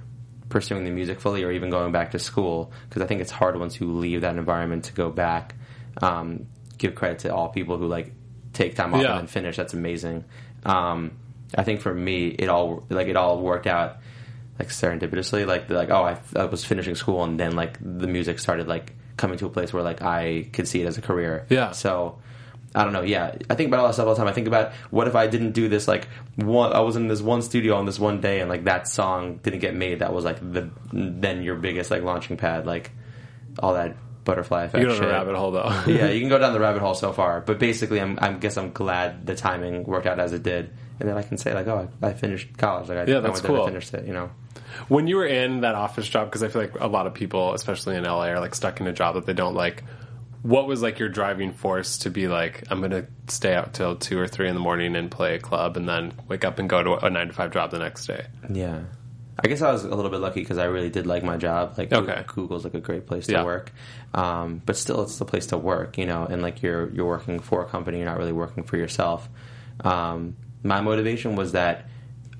pursuing 0.48 0.84
the 0.84 0.90
music 0.90 1.20
fully 1.20 1.44
or 1.44 1.50
even 1.52 1.70
going 1.70 1.92
back 1.92 2.10
to 2.10 2.18
school 2.18 2.72
because 2.88 3.00
I 3.02 3.06
think 3.06 3.20
it's 3.22 3.30
hard 3.30 3.58
once 3.58 3.80
you 3.80 3.90
leave 3.90 4.20
that 4.22 4.36
environment 4.36 4.84
to 4.84 4.92
go 4.92 5.10
back. 5.10 5.54
Um, 6.02 6.46
give 6.78 6.94
credit 6.94 7.20
to 7.20 7.34
all 7.34 7.48
people 7.48 7.76
who 7.78 7.86
like 7.86 8.12
take 8.52 8.74
time 8.74 8.92
off 8.94 9.02
Yeah. 9.02 9.18
and 9.18 9.30
finish. 9.30 9.56
That's 9.56 9.72
amazing. 9.74 10.24
Um, 10.64 11.12
I 11.56 11.64
think 11.64 11.80
for 11.80 11.94
me, 11.94 12.28
it 12.28 12.48
all 12.48 12.84
like 12.88 13.08
it 13.08 13.16
all 13.16 13.40
worked 13.40 13.66
out 13.66 13.98
like 14.58 14.68
serendipitously. 14.68 15.46
Like 15.46 15.68
like 15.70 15.90
oh, 15.90 16.02
I, 16.02 16.18
I 16.36 16.44
was 16.44 16.64
finishing 16.64 16.94
school 16.94 17.24
and 17.24 17.38
then 17.38 17.56
like 17.56 17.78
the 17.80 18.06
music 18.06 18.38
started 18.38 18.68
like 18.68 18.94
coming 19.16 19.38
to 19.38 19.46
a 19.46 19.50
place 19.50 19.72
where 19.72 19.82
like 19.82 20.02
I 20.02 20.48
could 20.52 20.66
see 20.68 20.82
it 20.82 20.86
as 20.86 20.98
a 20.98 21.02
career. 21.02 21.46
Yeah. 21.48 21.72
So 21.72 22.18
I 22.74 22.84
don't 22.84 22.92
know. 22.92 23.02
Yeah, 23.02 23.36
I 23.50 23.54
think 23.54 23.68
about 23.68 23.80
all 23.80 23.86
that 23.88 23.94
stuff 23.94 24.06
all 24.06 24.14
the 24.14 24.18
time. 24.18 24.28
I 24.28 24.32
think 24.32 24.46
about 24.46 24.72
what 24.90 25.06
if 25.06 25.14
I 25.14 25.26
didn't 25.26 25.52
do 25.52 25.68
this? 25.68 25.86
Like, 25.86 26.08
one, 26.36 26.72
I 26.72 26.80
was 26.80 26.96
in 26.96 27.06
this 27.08 27.20
one 27.20 27.42
studio 27.42 27.76
on 27.76 27.84
this 27.84 27.98
one 27.98 28.20
day, 28.20 28.40
and 28.40 28.48
like 28.48 28.64
that 28.64 28.88
song 28.88 29.40
didn't 29.42 29.60
get 29.60 29.74
made. 29.74 29.98
That 29.98 30.12
was 30.12 30.24
like 30.24 30.40
the 30.40 30.70
then 30.92 31.42
your 31.42 31.56
biggest 31.56 31.90
like 31.90 32.02
launching 32.02 32.36
pad. 32.36 32.66
Like 32.66 32.90
all 33.58 33.74
that 33.74 33.96
butterfly 34.24 34.64
effect. 34.64 34.82
You 34.82 34.88
go 34.88 34.98
down 34.98 35.04
a 35.04 35.12
rabbit 35.12 35.36
hole 35.36 35.50
though. 35.50 35.82
yeah, 35.86 36.08
you 36.10 36.20
can 36.20 36.28
go 36.30 36.38
down 36.38 36.54
the 36.54 36.60
rabbit 36.60 36.80
hole 36.80 36.94
so 36.94 37.12
far, 37.12 37.40
but 37.40 37.58
basically, 37.58 38.00
I'm, 38.00 38.18
I 38.20 38.32
guess 38.32 38.56
I'm 38.56 38.72
glad 38.72 39.26
the 39.26 39.34
timing 39.34 39.84
worked 39.84 40.06
out 40.06 40.18
as 40.18 40.32
it 40.32 40.42
did, 40.42 40.70
and 41.02 41.10
then 41.10 41.18
I 41.18 41.22
can 41.22 41.36
say 41.36 41.52
like, 41.52 41.66
oh, 41.66 41.88
I, 42.02 42.06
I 42.08 42.12
finished 42.14 42.56
college. 42.56 42.88
Like, 42.88 42.98
I, 42.98 43.04
Yeah, 43.10 43.18
I 43.18 43.20
that's 43.20 43.40
and 43.40 43.46
cool. 43.48 43.66
finished 43.66 43.92
it. 43.94 44.06
You 44.06 44.14
know. 44.14 44.30
When 44.88 45.06
you 45.06 45.16
were 45.16 45.26
in 45.26 45.60
that 45.60 45.74
office 45.74 46.08
job, 46.08 46.28
because 46.28 46.42
I 46.42 46.48
feel 46.48 46.62
like 46.62 46.80
a 46.80 46.86
lot 46.86 47.06
of 47.06 47.12
people, 47.14 47.52
especially 47.52 47.96
in 47.96 48.04
LA, 48.04 48.28
are 48.28 48.40
like 48.40 48.54
stuck 48.54 48.80
in 48.80 48.86
a 48.86 48.92
job 48.92 49.16
that 49.16 49.26
they 49.26 49.34
don't 49.34 49.54
like. 49.54 49.84
What 50.42 50.66
was 50.66 50.80
like 50.82 50.98
your 50.98 51.08
driving 51.10 51.52
force 51.52 51.98
to 51.98 52.10
be 52.10 52.26
like, 52.26 52.64
I'm 52.70 52.78
going 52.80 52.90
to 52.90 53.06
stay 53.28 53.54
out 53.54 53.74
till 53.74 53.94
two 53.96 54.18
or 54.18 54.26
three 54.26 54.48
in 54.48 54.54
the 54.54 54.60
morning 54.60 54.96
and 54.96 55.10
play 55.10 55.34
a 55.34 55.38
club, 55.38 55.76
and 55.76 55.88
then 55.88 56.14
wake 56.26 56.44
up 56.44 56.58
and 56.58 56.68
go 56.68 56.82
to 56.82 57.04
a 57.06 57.10
nine 57.10 57.28
to 57.28 57.32
five 57.34 57.52
job 57.52 57.70
the 57.70 57.78
next 57.78 58.06
day? 58.06 58.26
Yeah. 58.50 58.80
I 59.44 59.48
guess 59.48 59.62
I 59.62 59.72
was 59.72 59.84
a 59.84 59.94
little 59.94 60.10
bit 60.10 60.20
lucky 60.20 60.40
because 60.40 60.58
I 60.58 60.64
really 60.64 60.90
did 60.90 61.06
like 61.06 61.22
my 61.24 61.36
job. 61.36 61.74
Like, 61.78 61.92
Okay. 61.92 62.22
Google's 62.26 62.64
like 62.64 62.74
a 62.74 62.80
great 62.80 63.06
place 63.06 63.26
to 63.26 63.32
Yeah. 63.32 63.44
work, 63.44 63.72
um, 64.14 64.60
but 64.64 64.76
still, 64.76 65.02
it's 65.02 65.18
the 65.18 65.24
place 65.24 65.46
to 65.48 65.58
work, 65.58 65.96
you 65.98 66.06
know. 66.06 66.26
And 66.28 66.42
like 66.42 66.62
you're 66.62 66.90
you're 66.90 67.06
working 67.06 67.38
for 67.40 67.62
a 67.62 67.66
company, 67.66 67.98
you're 67.98 68.06
not 68.06 68.18
really 68.18 68.32
working 68.32 68.62
for 68.64 68.76
yourself. 68.76 69.28
Um, 69.84 70.36
my 70.62 70.80
motivation 70.80 71.36
was 71.36 71.52
that 71.52 71.88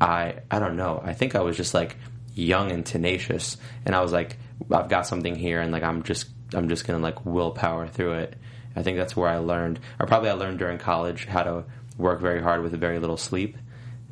I 0.01 0.37
I 0.51 0.59
don't 0.59 0.77
know. 0.77 1.01
I 1.05 1.13
think 1.15 1.35
I 1.35 1.41
was 1.41 1.57
just 1.57 1.75
like 1.75 1.97
young 2.35 2.73
and 2.73 2.85
tenacious, 2.85 3.57
and 3.85 3.95
I 3.95 4.01
was 4.01 4.13
like, 4.13 4.37
I've 4.71 4.89
got 4.89 5.07
something 5.07 5.35
here, 5.35 5.61
and 5.61 5.73
like 5.73 5.83
I'm 5.83 6.03
just 6.03 6.29
I'm 6.55 6.69
just 6.69 6.87
gonna 6.87 6.99
like 6.99 7.25
willpower 7.25 7.87
through 7.87 8.15
it. 8.15 8.37
I 8.75 8.83
think 8.83 8.97
that's 8.97 9.17
where 9.17 9.29
I 9.29 9.39
learned, 9.39 9.81
or 10.01 10.07
probably 10.07 10.31
I 10.31 10.35
learned 10.35 10.59
during 10.59 10.79
college 10.79 11.27
how 11.27 11.43
to 11.43 11.65
work 11.99 12.21
very 12.21 12.43
hard 12.43 12.63
with 12.63 12.73
very 12.79 12.99
little 12.99 13.17
sleep. 13.17 13.57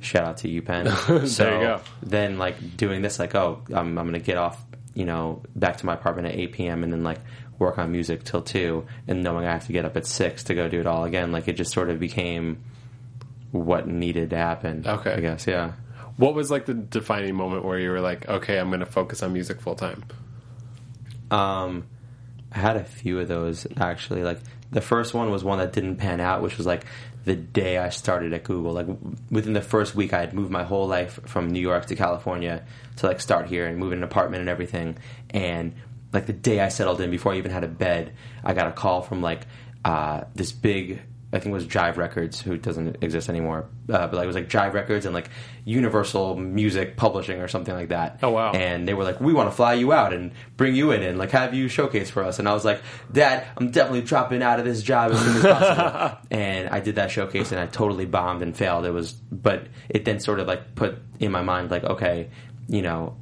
Shout 0.01 0.25
out 0.25 0.37
to 0.39 0.49
so 1.27 1.45
you 1.45 1.67
go. 1.67 1.81
then 2.03 2.39
like 2.39 2.77
doing 2.77 3.03
this, 3.03 3.19
like 3.19 3.35
oh, 3.35 3.63
I'm 3.69 3.99
I'm 3.99 4.07
gonna 4.07 4.19
get 4.19 4.37
off, 4.37 4.63
you 4.95 5.05
know, 5.05 5.43
back 5.57 5.79
to 5.79 5.87
my 5.87 5.95
apartment 5.95 6.29
at 6.29 6.35
8 6.35 6.53
p.m. 6.53 6.85
and 6.85 6.93
then 6.93 7.03
like 7.03 7.21
work 7.59 7.79
on 7.79 7.93
music 7.93 8.25
till 8.25 8.43
two, 8.43 8.87
and 9.07 9.23
knowing 9.23 9.45
I 9.47 9.53
have 9.53 9.67
to 9.67 9.73
get 9.73 9.85
up 9.85 9.97
at 9.97 10.07
six 10.07 10.45
to 10.45 10.55
go 10.55 10.69
do 10.69 10.81
it 10.81 10.87
all 10.87 11.05
again. 11.05 11.33
Like 11.33 11.49
it 11.49 11.55
just 11.55 11.73
sort 11.73 11.91
of 11.91 11.99
became 11.99 12.63
what 13.53 13.87
needed 13.87 14.31
to 14.31 14.37
happen. 14.37 14.85
Okay. 14.87 15.13
I 15.13 15.21
guess 15.21 15.47
yeah. 15.47 15.73
What 16.17 16.35
was 16.35 16.51
like 16.51 16.67
the 16.67 16.75
defining 16.75 17.35
moment 17.35 17.65
where 17.65 17.79
you 17.79 17.91
were 17.91 18.01
like, 18.01 18.29
okay, 18.29 18.59
I'm 18.59 18.69
going 18.69 18.81
to 18.81 18.87
focus 18.87 19.23
on 19.23 19.33
music 19.33 19.61
full 19.61 19.75
time? 19.75 20.05
Um, 21.31 21.87
I 22.53 22.59
had 22.59 22.77
a 22.77 22.85
few 22.85 23.21
of 23.21 23.29
those 23.29 23.67
actually. 23.77 24.23
Like 24.23 24.39
the 24.71 24.81
first 24.81 25.15
one 25.15 25.31
was 25.31 25.43
one 25.45 25.59
that 25.59 25.73
didn't 25.73 25.97
pan 25.97 26.21
out, 26.21 26.43
which 26.43 26.57
was 26.57 26.67
like 26.67 26.85
the 27.25 27.37
day 27.37 27.79
I 27.79 27.91
started 27.91 28.33
at 28.33 28.45
Google. 28.45 28.73
Like 28.73 28.87
w- 28.87 29.17
within 29.31 29.53
the 29.53 29.63
first 29.63 29.95
week, 29.95 30.13
I 30.13 30.21
had 30.21 30.33
moved 30.33 30.51
my 30.51 30.65
whole 30.65 30.87
life 30.87 31.21
from 31.27 31.51
New 31.51 31.61
York 31.61 31.87
to 31.87 31.97
California 31.97 32.65
to 32.97 33.07
like 33.07 33.21
start 33.21 33.47
here 33.47 33.67
and 33.67 33.79
move 33.79 33.93
in 33.93 33.99
an 33.99 34.05
apartment 34.05 34.41
and 34.41 34.49
everything. 34.49 34.97
And 35.31 35.75
like 36.13 36.27
the 36.27 36.33
day 36.33 36.61
I 36.61 36.69
settled 36.69 37.01
in, 37.01 37.11
before 37.11 37.33
I 37.33 37.39
even 37.39 37.51
had 37.51 37.65
a 37.65 37.69
bed, 37.69 38.15
I 38.43 38.55
got 38.55 38.69
a 38.69 38.73
call 38.73 39.03
from 39.03 39.23
like 39.23 39.47
uh, 39.85 40.25
this 40.35 40.53
big. 40.53 41.03
I 41.33 41.39
think 41.39 41.53
it 41.53 41.55
was 41.55 41.67
Jive 41.67 41.97
Records, 41.97 42.41
who 42.41 42.57
doesn't 42.57 42.97
exist 43.03 43.29
anymore, 43.29 43.67
uh, 43.89 44.09
but 44.09 44.15
like 44.15 44.25
it 44.25 44.27
was 44.27 44.35
like 44.35 44.49
Jive 44.49 44.73
Records 44.73 45.07
and 45.07 45.15
like 45.15 45.31
Universal 45.65 46.37
Music 46.37 46.97
Publishing 46.97 47.41
or 47.41 47.47
something 47.47 47.73
like 47.73 47.91
that. 47.91 48.19
Oh, 48.23 48.31
wow. 48.31 48.51
And 48.51 48.89
they 48.89 48.95
were 48.95 49.05
like, 49.05 49.21
"We 49.21 49.33
want 49.33 49.49
to 49.49 49.55
fly 49.55 49.75
you 49.75 49.93
out 49.93 50.13
and 50.13 50.33
bring 50.57 50.75
you 50.75 50.91
in 50.91 51.03
and 51.05 51.19
like 51.19 51.31
have 51.31 51.55
you 51.55 51.69
showcase 51.69 52.11
for 52.11 52.25
us." 52.25 52.41
And 52.41 52.49
I 52.49 52.53
was 52.53 52.65
like, 52.65 52.83
"Dad, 53.13 53.47
I'm 53.57 53.71
definitely 53.71 54.03
dropping 54.03 54.43
out 54.43 54.59
of 54.59 54.65
this 54.65 54.83
job 54.83 55.13
as 55.13 55.21
soon 55.21 55.37
as 55.37 55.43
possible." 55.43 56.19
and 56.33 56.69
I 56.69 56.81
did 56.81 56.97
that 56.97 57.13
showcase 57.13 57.53
and 57.53 57.61
I 57.61 57.67
totally 57.67 58.07
bombed 58.07 58.43
and 58.43 58.57
failed. 58.57 58.85
It 58.85 58.91
was, 58.91 59.13
but 59.13 59.69
it 59.89 60.05
then 60.05 60.19
sort 60.19 60.41
of 60.41 60.49
like 60.49 60.75
put 60.75 60.99
in 61.21 61.31
my 61.31 61.43
mind 61.43 61.71
like, 61.71 61.85
okay, 61.85 62.31
you 62.67 62.83
know, 62.83 63.17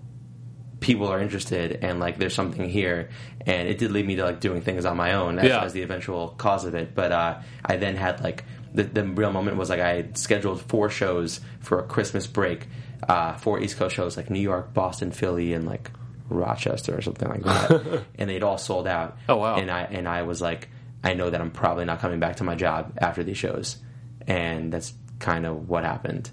people 0.81 1.09
are 1.09 1.21
interested 1.21 1.73
and 1.83 1.99
like 2.01 2.19
there's 2.19 2.35
something 2.35 2.69
here 2.69 3.09
and 3.47 3.69
it 3.69 3.79
did 3.79 3.91
lead 3.91 4.07
me 4.07 4.15
to 4.17 4.25
like 4.25 4.41
doing 4.41 4.61
things 4.61 4.85
on 4.85 4.97
my 4.97 5.13
own 5.15 5.39
as, 5.39 5.45
Yeah. 5.47 5.63
as 5.65 5.73
the 5.73 5.83
eventual 5.83 6.29
cause 6.39 6.65
of 6.65 6.75
it. 6.75 6.95
But 6.95 7.11
uh, 7.13 7.41
i 7.65 7.77
then 7.77 7.97
had 7.97 8.23
like 8.23 8.45
the, 8.73 8.85
the 8.85 9.03
real 9.05 9.33
moment 9.33 9.57
was 9.57 9.71
like 9.71 9.81
i 9.81 9.95
had 9.95 10.17
scheduled 10.19 10.61
four 10.63 10.91
shows 10.91 11.41
for 11.61 11.79
a 11.81 11.83
christmas 11.83 12.27
break 12.27 12.69
uh, 13.09 13.35
four 13.37 13.59
east 13.61 13.77
coast 13.79 13.97
shows 13.97 14.17
like 14.17 14.29
new 14.31 14.41
york 14.41 14.73
boston 14.75 15.11
philly 15.11 15.53
and 15.55 15.67
like 15.67 15.91
rochester 16.29 16.97
or 16.97 17.01
something 17.01 17.29
like 17.29 17.43
that. 17.43 18.03
And 18.19 18.29
they'd 18.29 18.43
all 18.43 18.59
sold 18.59 18.87
out. 18.87 19.17
Oh, 19.29 19.37
wow. 19.37 19.57
and 19.57 19.71
i 19.71 19.83
and 19.85 20.07
i 20.07 20.23
was 20.23 20.41
like 20.43 20.69
i 21.03 21.15
know 21.15 21.31
that 21.31 21.41
i'm 21.41 21.51
probably 21.51 21.87
not 21.87 22.01
coming 22.01 22.21
back 22.21 22.37
to 22.37 22.45
my 22.45 22.55
job 22.55 22.93
after 23.01 23.25
these 23.25 23.39
shows. 23.39 23.79
And 24.27 24.71
that's 24.73 24.93
kind 25.21 25.47
of 25.47 25.69
what 25.71 25.85
happened. 25.85 26.31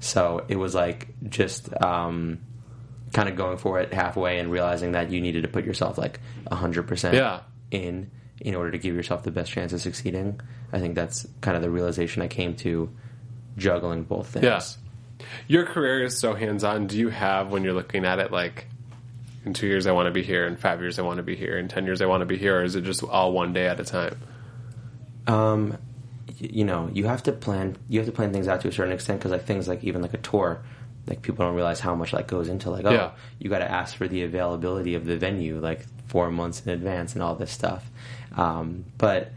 So 0.00 0.44
it 0.48 0.56
was 0.56 0.74
like 0.74 1.08
just 1.28 1.70
um, 1.82 2.38
kind 3.12 3.28
of 3.28 3.36
going 3.36 3.56
for 3.58 3.80
it 3.80 3.92
halfway 3.94 4.38
and 4.38 4.50
realizing 4.50 4.92
that 4.92 5.10
you 5.10 5.20
needed 5.20 5.42
to 5.42 5.48
put 5.48 5.64
yourself 5.64 5.96
like 5.98 6.20
100% 6.50 7.12
Yeah. 7.14 7.40
in 7.70 8.10
in 8.40 8.54
order 8.54 8.70
to 8.70 8.78
give 8.78 8.94
yourself 8.94 9.22
the 9.22 9.30
best 9.30 9.50
chance 9.50 9.72
of 9.72 9.80
succeeding. 9.80 10.38
I 10.72 10.78
think 10.78 10.94
that's 10.94 11.26
kind 11.40 11.56
of 11.56 11.62
the 11.62 11.70
realization 11.70 12.20
I 12.20 12.28
came 12.28 12.54
to 12.56 12.90
juggling 13.56 14.02
both 14.04 14.26
things. 14.28 14.44
Yeah. 14.44 14.60
Your 15.48 15.64
career 15.64 16.02
is 16.04 16.18
so 16.18 16.34
hands 16.34 16.62
on. 16.62 16.86
Do 16.86 16.98
you 16.98 17.08
have, 17.08 17.50
when 17.50 17.64
you're 17.64 17.72
looking 17.72 18.04
at 18.04 18.18
it, 18.18 18.30
like, 18.30 18.66
in 19.46 19.54
two 19.54 19.66
years 19.66 19.86
I 19.86 19.92
want 19.92 20.06
to 20.08 20.10
be 20.10 20.22
here, 20.22 20.46
in 20.46 20.56
five 20.56 20.80
years 20.82 20.98
I 20.98 21.02
want 21.02 21.16
to 21.16 21.22
be 21.22 21.34
here, 21.34 21.56
in 21.56 21.68
ten 21.68 21.86
years 21.86 22.02
I 22.02 22.06
want 22.06 22.20
to 22.20 22.26
be 22.26 22.36
here, 22.36 22.58
or 22.60 22.64
is 22.64 22.74
it 22.76 22.82
just 22.82 23.02
all 23.02 23.32
one 23.32 23.54
day 23.54 23.66
at 23.68 23.80
a 23.80 23.84
time? 23.84 24.20
Um, 25.26 25.78
y- 26.28 26.34
you 26.38 26.64
know, 26.64 26.90
you 26.92 27.06
have 27.06 27.22
to 27.24 27.32
plan. 27.32 27.76
You 27.88 28.00
have 28.00 28.06
to 28.06 28.12
plan 28.12 28.32
things 28.32 28.48
out 28.48 28.60
to 28.62 28.68
a 28.68 28.72
certain 28.72 28.92
extent 28.92 29.20
because, 29.20 29.32
like, 29.32 29.44
things 29.46 29.66
like 29.68 29.82
even 29.84 30.02
like 30.02 30.14
a 30.14 30.18
tour, 30.18 30.60
like 31.06 31.22
people 31.22 31.44
don't 31.44 31.54
realize 31.54 31.80
how 31.80 31.94
much 31.94 32.12
like 32.12 32.26
goes 32.26 32.48
into 32.48 32.70
like, 32.70 32.84
oh, 32.84 32.90
Yeah. 32.92 33.10
you 33.38 33.48
got 33.50 33.58
to 33.60 33.70
ask 33.70 33.96
for 33.96 34.08
the 34.08 34.22
availability 34.24 34.94
of 34.94 35.04
the 35.04 35.16
venue 35.16 35.58
like 35.60 35.86
four 36.08 36.30
months 36.30 36.62
in 36.64 36.70
advance 36.72 37.14
and 37.14 37.22
all 37.22 37.34
this 37.34 37.50
stuff. 37.52 37.88
Um, 38.36 38.84
but 38.98 39.32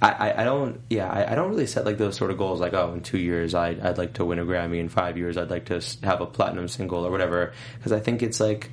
I, 0.00 0.10
I, 0.10 0.40
I 0.42 0.44
don't, 0.44 0.80
yeah, 0.90 1.10
I, 1.10 1.32
I 1.32 1.34
don't 1.34 1.50
really 1.50 1.66
set 1.66 1.84
like 1.84 1.98
those 1.98 2.16
sort 2.16 2.30
of 2.30 2.38
goals. 2.38 2.60
Like, 2.60 2.74
oh, 2.74 2.92
in 2.94 3.00
two 3.02 3.18
years, 3.18 3.54
I, 3.54 3.70
I'd 3.82 3.98
like 3.98 4.14
to 4.14 4.24
win 4.24 4.38
a 4.38 4.44
Grammy. 4.44 4.78
In 4.80 4.88
five 4.88 5.16
years, 5.18 5.36
I'd 5.36 5.50
like 5.50 5.66
to 5.66 5.80
have 6.04 6.20
a 6.20 6.26
platinum 6.26 6.68
single 6.68 7.04
or 7.06 7.10
whatever. 7.10 7.52
Because 7.76 7.92
I 7.92 8.00
think 8.00 8.22
it's 8.22 8.38
like 8.40 8.70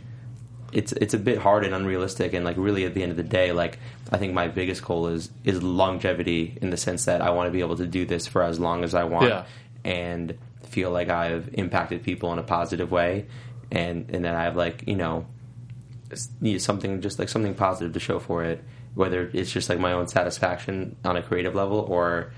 it's 0.73 0.91
it's 0.93 1.13
a 1.13 1.19
bit 1.19 1.37
hard 1.37 1.63
and 1.63 1.73
unrealistic 1.73 2.33
and 2.33 2.43
like 2.43 2.57
really 2.57 2.85
at 2.85 2.93
the 2.95 3.01
end 3.03 3.11
of 3.11 3.17
the 3.17 3.23
day 3.23 3.51
like 3.53 3.77
I 4.11 4.17
think 4.17 4.33
my 4.33 4.47
biggest 4.47 4.83
goal 4.83 5.07
is 5.07 5.29
is 5.45 5.61
longevity 5.63 6.57
in 6.61 6.69
the 6.69 6.75
sense 6.75 7.05
that 7.05 7.21
I 7.21 7.29
want 7.29 7.47
to 7.47 7.51
be 7.51 7.61
able 7.61 7.77
to 7.77 7.85
do 7.85 8.03
this 8.05 8.27
for 8.27 8.41
as 8.43 8.59
long 8.59 8.83
as 8.83 8.93
I 8.95 9.03
want 9.05 9.27
Yeah. 9.29 9.45
and 9.85 10.37
feel 10.75 10.91
like 10.91 11.09
I've 11.09 11.49
impacted 11.53 12.03
people 12.03 12.33
in 12.33 12.39
a 12.39 12.43
positive 12.43 12.91
way. 12.91 13.27
And 13.71 14.09
and 14.11 14.25
that 14.25 14.35
I 14.35 14.43
have 14.43 14.57
like 14.57 14.83
you 14.85 14.95
know 14.95 15.25
something 16.57 17.01
just 17.01 17.17
like 17.17 17.29
something 17.29 17.55
positive 17.55 17.93
to 17.93 17.99
show 17.99 18.19
for 18.19 18.43
it 18.43 18.63
whether 18.93 19.29
it's 19.33 19.51
just 19.51 19.69
like 19.69 19.79
my 19.79 19.91
own 19.91 20.07
satisfaction 20.07 20.95
on 21.03 21.17
a 21.17 21.23
creative 21.23 21.55
level 21.55 21.79
or 21.79 22.31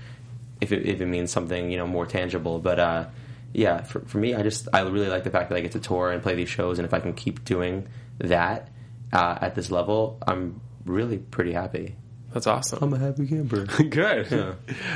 if 0.60 0.72
it, 0.72 0.86
if 0.86 1.00
it 1.00 1.06
means 1.06 1.30
something 1.30 1.70
you 1.70 1.76
know 1.76 1.86
more 1.86 2.06
tangible. 2.06 2.58
But 2.58 2.78
uh 2.78 3.06
yeah 3.52 3.80
for, 3.82 4.00
for 4.00 4.18
me 4.18 4.34
i 4.34 4.42
just 4.42 4.68
i 4.74 4.80
really 4.80 5.08
like 5.08 5.24
the 5.24 5.30
fact 5.30 5.48
that 5.48 5.56
i 5.56 5.60
get 5.60 5.72
to 5.72 5.80
tour 5.80 6.12
and 6.12 6.22
play 6.22 6.34
these 6.34 6.48
shows. 6.48 6.78
And 6.78 6.86
if 6.86 6.94
i 6.94 7.00
can 7.00 7.14
keep 7.14 7.44
doing 7.44 7.88
that 8.18 8.68
uh, 9.12 9.38
at 9.40 9.54
this 9.54 9.70
level 9.70 10.18
i'm 10.26 10.60
really 10.84 11.18
pretty 11.18 11.52
happy 11.52 11.96
That's 12.32 12.46
awesome. 12.46 12.78
I'm 12.82 12.92
a 12.92 12.98
happy 12.98 13.26
camper 13.26 13.64
Good. 13.82 14.30
Yeah. 14.30 14.52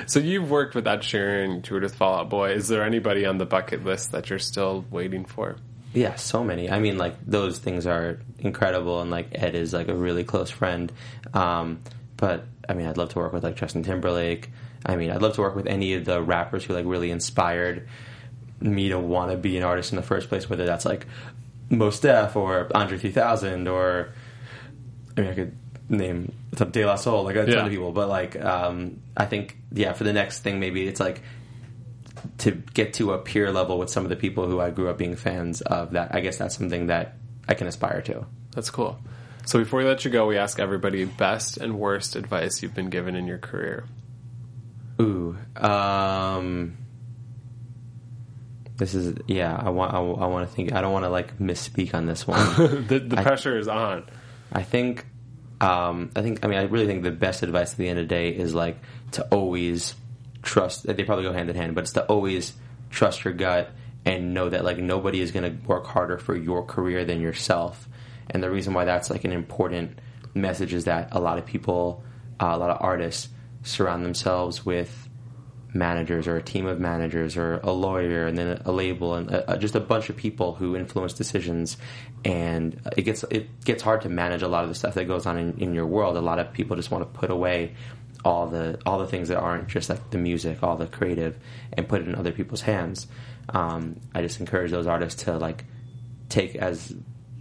So 0.07 0.21
you've 0.21 0.51
worked 0.51 0.75
with 0.75 0.87
Ed 0.87 1.01
Sheeran, 1.01 1.62
toured 1.62 1.83
with 1.83 1.95
Fall 1.95 2.21
Out 2.21 2.31
Boy. 2.31 2.53
Is 2.53 2.68
there 2.68 2.85
anybody 2.85 3.25
on 3.25 3.38
the 3.38 3.47
bucket 3.47 3.85
list 3.85 4.12
that 4.12 4.29
you're 4.29 4.38
still 4.38 4.85
waiting 4.90 5.25
for? 5.25 5.57
Yeah, 5.95 6.14
so 6.16 6.45
many. 6.45 6.71
I 6.71 6.79
mean, 6.79 6.99
like 6.99 7.14
those 7.27 7.59
things 7.59 7.87
are 7.87 8.18
incredible, 8.38 9.01
and 9.01 9.11
like 9.11 9.29
Ed 9.33 9.55
is 9.55 9.73
like 9.73 9.88
a 9.88 9.95
really 9.95 10.25
close 10.25 10.51
friend. 10.51 10.90
Um, 11.35 11.81
but 12.16 12.45
I 12.68 12.75
mean, 12.75 12.87
I'd 12.87 12.97
love 12.97 13.11
to 13.11 13.18
work 13.18 13.33
with 13.33 13.45
like 13.45 13.57
Justin 13.57 13.83
Timberlake. 13.83 14.51
I 14.85 14.97
mean, 14.97 15.11
I'd 15.11 15.23
love 15.23 15.35
to 15.35 15.40
work 15.42 15.55
with 15.55 15.66
any 15.66 15.95
of 15.95 16.05
the 16.05 16.23
rappers 16.23 16.64
who 16.64 16.75
like 16.75 16.87
really 16.87 17.11
inspired 17.11 17.88
me 18.61 18.88
to 18.90 18.99
want 18.99 19.31
to 19.33 19.37
be 19.37 19.57
an 19.57 19.64
artist 19.64 19.92
in 19.92 19.97
the 19.97 20.03
first 20.03 20.29
place. 20.29 20.49
Whether 20.49 20.64
that's 20.64 20.85
like 20.85 21.07
Mos 21.68 22.01
Def 22.01 22.37
or 22.37 22.71
Andre 22.75 22.99
3000 22.99 23.68
or 23.68 24.12
I 25.16 25.21
mean, 25.21 25.31
I 25.31 25.35
could 25.35 25.57
name 25.93 26.33
De 26.55 26.85
La 26.85 26.97
Soul, 26.97 27.25
like 27.25 27.37
a 27.37 27.47
ton 27.47 27.67
of 27.67 27.71
people. 27.71 27.93
But 27.93 28.09
like, 28.09 28.41
um, 28.43 29.01
I 29.17 29.27
think 29.27 29.57
yeah, 29.73 29.93
for 29.93 30.05
the 30.05 30.13
next 30.13 30.41
thing, 30.41 30.59
maybe 30.59 30.87
it's 30.87 31.01
like 31.01 31.23
to 32.39 32.51
get 32.53 32.95
to 32.95 33.13
a 33.13 33.19
peer 33.19 33.53
level 33.53 33.79
with 33.79 33.91
some 33.91 34.05
of 34.05 34.11
the 34.11 34.17
people 34.17 34.47
who 34.47 34.61
I 34.61 34.71
grew 34.71 34.89
up 34.89 34.99
being 34.99 35.17
fans 35.17 35.61
of. 35.61 35.93
That 35.93 36.15
I 36.15 36.21
guess 36.21 36.39
that's 36.39 36.57
something 36.57 36.87
that 36.89 37.17
I 37.49 37.55
can 37.55 37.67
aspire 37.67 38.03
to. 38.03 38.27
That's 38.55 38.71
cool. 38.71 38.99
So 39.45 39.59
before 39.59 39.81
we 39.81 39.85
let 39.85 40.05
you 40.05 40.11
go, 40.11 40.27
we 40.27 40.39
ask 40.39 40.61
everybody 40.61 41.05
best 41.05 41.57
and 41.57 41.79
worst 41.79 42.15
advice 42.17 42.63
you've 42.63 42.75
been 42.75 42.91
given 42.91 43.17
in 43.17 43.27
your 43.27 43.39
career. 43.39 43.85
Ooh, 45.01 45.37
um, 45.57 46.77
this 48.77 48.95
is 48.95 49.17
yeah. 49.27 49.61
I 49.61 49.71
want 49.71 49.93
I, 49.95 49.99
I 49.99 50.27
want 50.27 50.49
to 50.49 50.55
think. 50.55 50.73
I 50.73 50.81
don't 50.81 50.93
want 50.93 51.05
to 51.05 51.09
like 51.09 51.39
misspeak 51.39 51.95
on 51.95 52.07
this 52.07 52.27
one. 52.27 52.39
the 52.87 53.01
the 53.01 53.19
I- 53.19 53.23
pressure 53.23 53.59
is 53.59 53.69
on. 53.69 54.05
I 54.55 54.63
think, 54.63 55.07
um, 55.62 56.11
I 56.16 56.22
think, 56.22 56.44
I 56.44 56.48
mean, 56.48 56.59
I 56.59 56.64
really 56.64 56.87
think 56.87 57.05
the 57.05 57.12
best 57.12 57.44
advice 57.44 57.70
at 57.70 57.79
the 57.79 57.88
end 57.88 58.01
of 58.01 58.09
the 58.09 58.14
day 58.14 58.31
is 58.31 58.53
like 58.53 58.79
to 59.12 59.22
always 59.29 59.94
trust. 60.42 60.85
They 60.85 61.05
probably 61.05 61.25
go 61.25 61.33
hand 61.33 61.48
in 61.48 61.57
hand, 61.57 61.77
but 61.77 61.83
it's 61.83 61.92
to 61.92 62.05
always 62.07 62.53
trust 62.90 63.25
your 63.25 63.33
gut 63.33 63.70
and 64.05 64.35
know 64.35 64.48
that 64.48 64.64
like 64.64 64.79
nobody 64.79 65.20
is 65.20 65.31
going 65.31 65.44
to 65.44 65.66
work 65.66 65.87
harder 65.87 66.18
for 66.18 66.35
your 66.35 66.64
career 66.64 67.05
than 67.05 67.20
yourself. 67.20 67.88
And 68.29 68.42
the 68.42 68.51
reason 68.51 68.75
why 68.75 68.87
that's 68.87 69.09
like 69.09 69.25
an 69.25 69.31
important 69.31 70.01
message 70.35 70.75
is 70.75 70.87
that 70.87 71.11
a 71.12 71.20
lot 71.20 71.38
of 71.38 71.46
people, 71.46 72.03
uh, 72.40 72.51
a 72.53 72.59
lot 72.59 72.70
of 72.70 72.79
artists 72.81 73.29
surround 73.62 74.05
themselves 74.05 74.66
with 74.66 75.09
managers 75.75 76.27
or 76.27 76.37
a 76.37 76.43
team 76.43 76.67
of 76.67 76.79
managers 76.79 77.37
or 77.37 77.59
a 77.63 77.73
lawyer 77.73 78.27
and 78.27 78.37
then 78.37 78.61
a 78.65 78.73
label 78.73 79.15
and 79.15 79.31
uh 79.31 79.57
just 79.57 79.75
a 79.75 79.81
bunch 79.81 80.11
of 80.11 80.17
people 80.17 80.55
who 80.55 80.77
influence 80.77 81.13
decisions. 81.13 81.77
And 82.25 82.81
it 82.97 83.03
gets 83.03 83.25
it 83.31 83.65
gets 83.65 83.83
hard 83.83 84.03
to 84.03 84.09
manage 84.09 84.43
a 84.43 84.49
lot 84.49 84.65
of 84.65 84.69
the 84.69 84.75
stuff 84.75 84.95
that 84.95 85.05
goes 85.05 85.27
on 85.27 85.39
in, 85.39 85.59
in 85.59 85.75
your 85.75 85.87
world. 85.87 86.17
A 86.17 86.21
lot 86.21 86.39
of 86.39 86.53
people 86.53 86.77
just 86.77 86.91
want 86.91 87.03
to 87.03 87.19
put 87.19 87.31
away 87.31 87.75
all 88.25 88.47
the 88.47 88.79
all 88.87 88.99
the 88.99 89.07
things 89.07 89.29
that 89.29 89.39
aren't 89.39 89.69
just 89.69 89.89
like 89.91 90.11
the 90.11 90.19
music 90.19 90.63
all 90.63 90.77
the 90.77 90.87
creative 90.87 91.37
and 91.73 91.89
put 91.89 92.03
it 92.03 92.09
in 92.09 92.15
other 92.15 92.33
people's 92.33 92.63
hands. 92.63 93.07
Um, 93.49 94.01
i 94.15 94.23
just 94.23 94.39
encourage 94.39 94.71
those 94.71 94.87
artists 94.87 95.25
to 95.25 95.37
like 95.37 95.65
take 96.29 96.55
as 96.55 96.95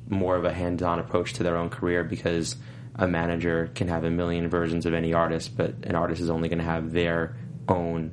more 0.09 0.35
of 0.35 0.43
a 0.43 0.53
hands-on 0.53 0.99
approach 0.99 1.33
to 1.33 1.43
their 1.43 1.55
own 1.55 1.69
career 1.69 2.03
because 2.03 2.57
a 2.95 3.07
manager 3.07 3.71
can 3.73 3.87
have 3.87 4.03
a 4.03 4.11
million 4.11 4.49
versions 4.49 4.85
of 4.85 4.93
any 4.93 5.13
artist, 5.13 5.55
but 5.55 5.73
an 5.83 5.95
artist 5.95 6.21
is 6.21 6.29
only 6.29 6.49
going 6.49 6.59
to 6.59 6.65
have 6.65 6.91
their 6.91 7.37
own 7.69 8.11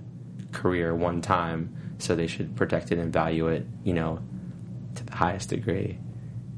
career 0.53 0.95
one 0.95 1.21
time, 1.21 1.97
so 1.99 2.15
they 2.15 2.27
should 2.27 2.57
protect 2.57 2.93
it 2.93 2.99
and 2.99 3.13
value 3.13 3.49
it, 3.49 3.67
you 3.85 3.95
know, 3.95 4.21
to 4.95 5.05
the 5.05 5.15
highest 5.15 5.51
degree. 5.51 5.99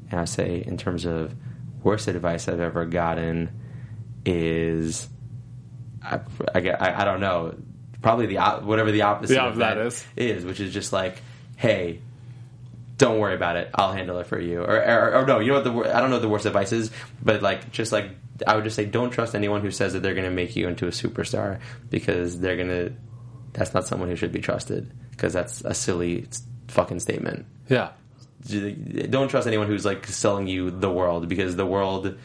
And 0.09 0.19
I 0.19 0.25
say, 0.25 0.63
in 0.65 0.77
terms 0.77 1.05
of 1.05 1.33
worst 1.83 2.07
advice 2.07 2.47
I've 2.47 2.59
ever 2.59 2.85
gotten, 2.85 3.49
is 4.25 5.07
I, 6.03 6.19
I, 6.53 7.01
I, 7.01 7.05
don't 7.05 7.21
know, 7.21 7.55
probably 8.01 8.27
the 8.27 8.39
whatever 8.63 8.91
the 8.91 9.03
opposite 9.03 9.37
of 9.37 9.57
that 9.57 9.75
that 9.75 9.85
is. 9.85 10.05
is, 10.15 10.45
which 10.45 10.59
is 10.59 10.73
just 10.73 10.91
like, 10.91 11.21
hey, 11.55 12.01
don't 12.97 13.19
worry 13.19 13.35
about 13.35 13.55
it. 13.55 13.69
I'll 13.73 13.93
handle 13.93 14.19
it 14.19 14.27
for 14.27 14.39
you. 14.39 14.61
Or, 14.61 14.77
or, 14.77 15.15
or 15.15 15.25
no, 15.25 15.39
you 15.39 15.51
know 15.51 15.61
what 15.61 15.63
the 15.63 15.95
I 15.95 15.99
don't 15.99 16.09
know 16.09 16.17
what 16.17 16.21
the 16.21 16.29
worst 16.29 16.45
advice 16.45 16.71
is, 16.71 16.91
but 17.23 17.41
like 17.41 17.71
just 17.71 17.91
like 17.91 18.11
I 18.45 18.55
would 18.55 18.63
just 18.63 18.75
say, 18.75 18.85
don't 18.85 19.11
trust 19.11 19.35
anyone 19.35 19.61
who 19.61 19.71
says 19.71 19.93
that 19.93 20.01
they're 20.01 20.13
going 20.13 20.29
to 20.29 20.31
make 20.31 20.55
you 20.55 20.67
into 20.67 20.87
a 20.87 20.91
superstar 20.91 21.59
because 21.89 22.39
they're 22.39 22.57
going 22.57 22.69
to. 22.69 22.93
That's 23.53 23.73
not 23.73 23.85
someone 23.87 24.09
who 24.09 24.15
should 24.15 24.31
be 24.31 24.39
trusted 24.39 24.91
because 25.11 25.33
that's 25.33 25.61
a 25.61 25.73
silly 25.73 26.27
fucking 26.67 26.99
statement. 26.99 27.45
Yeah. 27.67 27.91
Don't 29.09 29.27
trust 29.27 29.47
anyone 29.47 29.67
who's 29.67 29.85
like 29.85 30.07
selling 30.07 30.47
you 30.47 30.71
the 30.71 30.91
world 30.91 31.27
because 31.29 31.55
the 31.55 31.65
world 31.65 32.17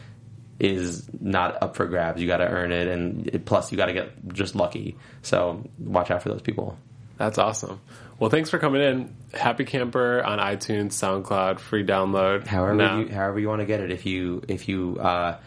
is 0.59 1.07
not 1.19 1.61
up 1.61 1.75
for 1.75 1.85
grabs. 1.85 2.19
You 2.19 2.27
got 2.27 2.37
to 2.37 2.47
earn 2.47 2.71
it, 2.71 2.87
and 2.87 3.27
it, 3.27 3.45
plus 3.45 3.71
you 3.71 3.77
got 3.77 3.85
to 3.87 3.93
get 3.93 4.33
just 4.33 4.55
lucky. 4.55 4.97
So 5.21 5.63
watch 5.77 6.09
out 6.09 6.23
for 6.23 6.29
those 6.29 6.41
people. 6.41 6.77
That's 7.17 7.37
awesome. 7.37 7.79
Well, 8.19 8.29
thanks 8.31 8.49
for 8.49 8.57
coming 8.57 8.81
in. 8.81 9.15
Happy 9.33 9.63
Camper 9.65 10.23
on 10.23 10.39
iTunes, 10.39 10.93
SoundCloud, 10.93 11.59
free 11.59 11.85
download. 11.85 12.47
however 12.47 12.73
now. 12.73 12.99
you 12.99 13.09
however 13.09 13.39
you 13.39 13.47
want 13.47 13.61
to 13.61 13.67
get 13.67 13.79
it. 13.79 13.91
If 13.91 14.05
you 14.07 14.41
if 14.47 14.67
you 14.67 14.97
uh, 14.99 15.37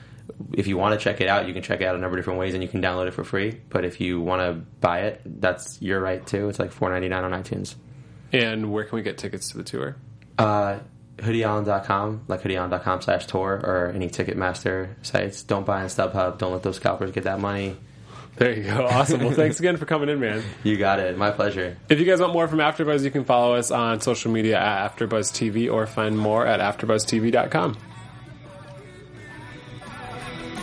if 0.53 0.67
you 0.67 0.77
want 0.77 0.99
to 0.99 1.03
check 1.03 1.21
it 1.21 1.29
out, 1.29 1.47
you 1.49 1.55
can 1.55 1.63
check 1.63 1.81
it 1.81 1.85
out 1.85 1.95
a 1.95 1.99
number 1.99 2.17
of 2.17 2.23
different 2.23 2.39
ways, 2.41 2.55
and 2.55 2.63
you 2.63 2.69
can 2.69 2.81
download 2.83 3.07
it 3.09 3.15
for 3.15 3.25
free. 3.25 3.61
But 3.69 3.85
if 3.85 4.01
you 4.01 4.21
want 4.21 4.41
to 4.43 4.53
buy 4.81 5.01
it, 5.03 5.21
that's 5.25 5.81
your 5.81 6.01
right 6.01 6.27
too. 6.27 6.49
It's 6.49 6.59
like 6.59 6.73
four 6.73 6.91
ninety 6.91 7.09
nine 7.09 7.25
on 7.25 7.33
iTunes. 7.33 7.75
and 8.33 8.73
where 8.73 8.85
can 8.85 8.97
we 8.97 9.03
get 9.03 9.19
tickets 9.19 9.51
to 9.51 9.57
the 9.59 9.65
tour? 9.65 9.97
Uh, 10.39 10.79
hoodieallen.com, 11.19 12.25
like 12.29 12.43
hoodieallen.com 12.43 13.03
slash 13.03 13.27
tour, 13.27 13.61
or 13.63 13.93
any 13.95 14.09
Ticketmaster 14.09 14.95
sites. 15.03 15.43
Don't 15.43 15.67
buy 15.67 15.83
on 15.83 15.87
StubHub. 15.89 16.39
Don't 16.39 16.53
let 16.53 16.63
those 16.63 16.77
scalpers 16.77 17.11
get 17.13 17.25
that 17.25 17.41
money. 17.41 17.77
There 18.37 18.53
you 18.57 18.63
go. 18.65 18.87
Awesome. 18.87 19.21
Well, 19.23 19.35
thanks 19.35 19.59
again 19.59 19.77
for 19.77 19.85
coming 19.85 20.09
in, 20.09 20.19
man. 20.21 20.43
You 20.63 20.79
got 20.79 20.99
it. 20.99 21.19
My 21.19 21.31
pleasure. 21.31 21.77
If 21.91 21.99
you 21.99 22.07
guys 22.07 22.21
want 22.21 22.33
more 22.33 22.49
from 22.49 22.61
AfterBuzz, 22.61 23.03
you 23.05 23.11
can 23.11 23.25
follow 23.25 23.55
us 23.55 23.71
on 23.71 24.01
social 24.01 24.31
media 24.31 24.59
at 24.59 24.97
AfterBuzz 24.97 25.31
TV 25.33 25.71
or 25.71 25.87
find 25.87 26.17
more 26.19 26.47
at 26.47 26.61
AfterBuzzTV.com. 26.61 27.77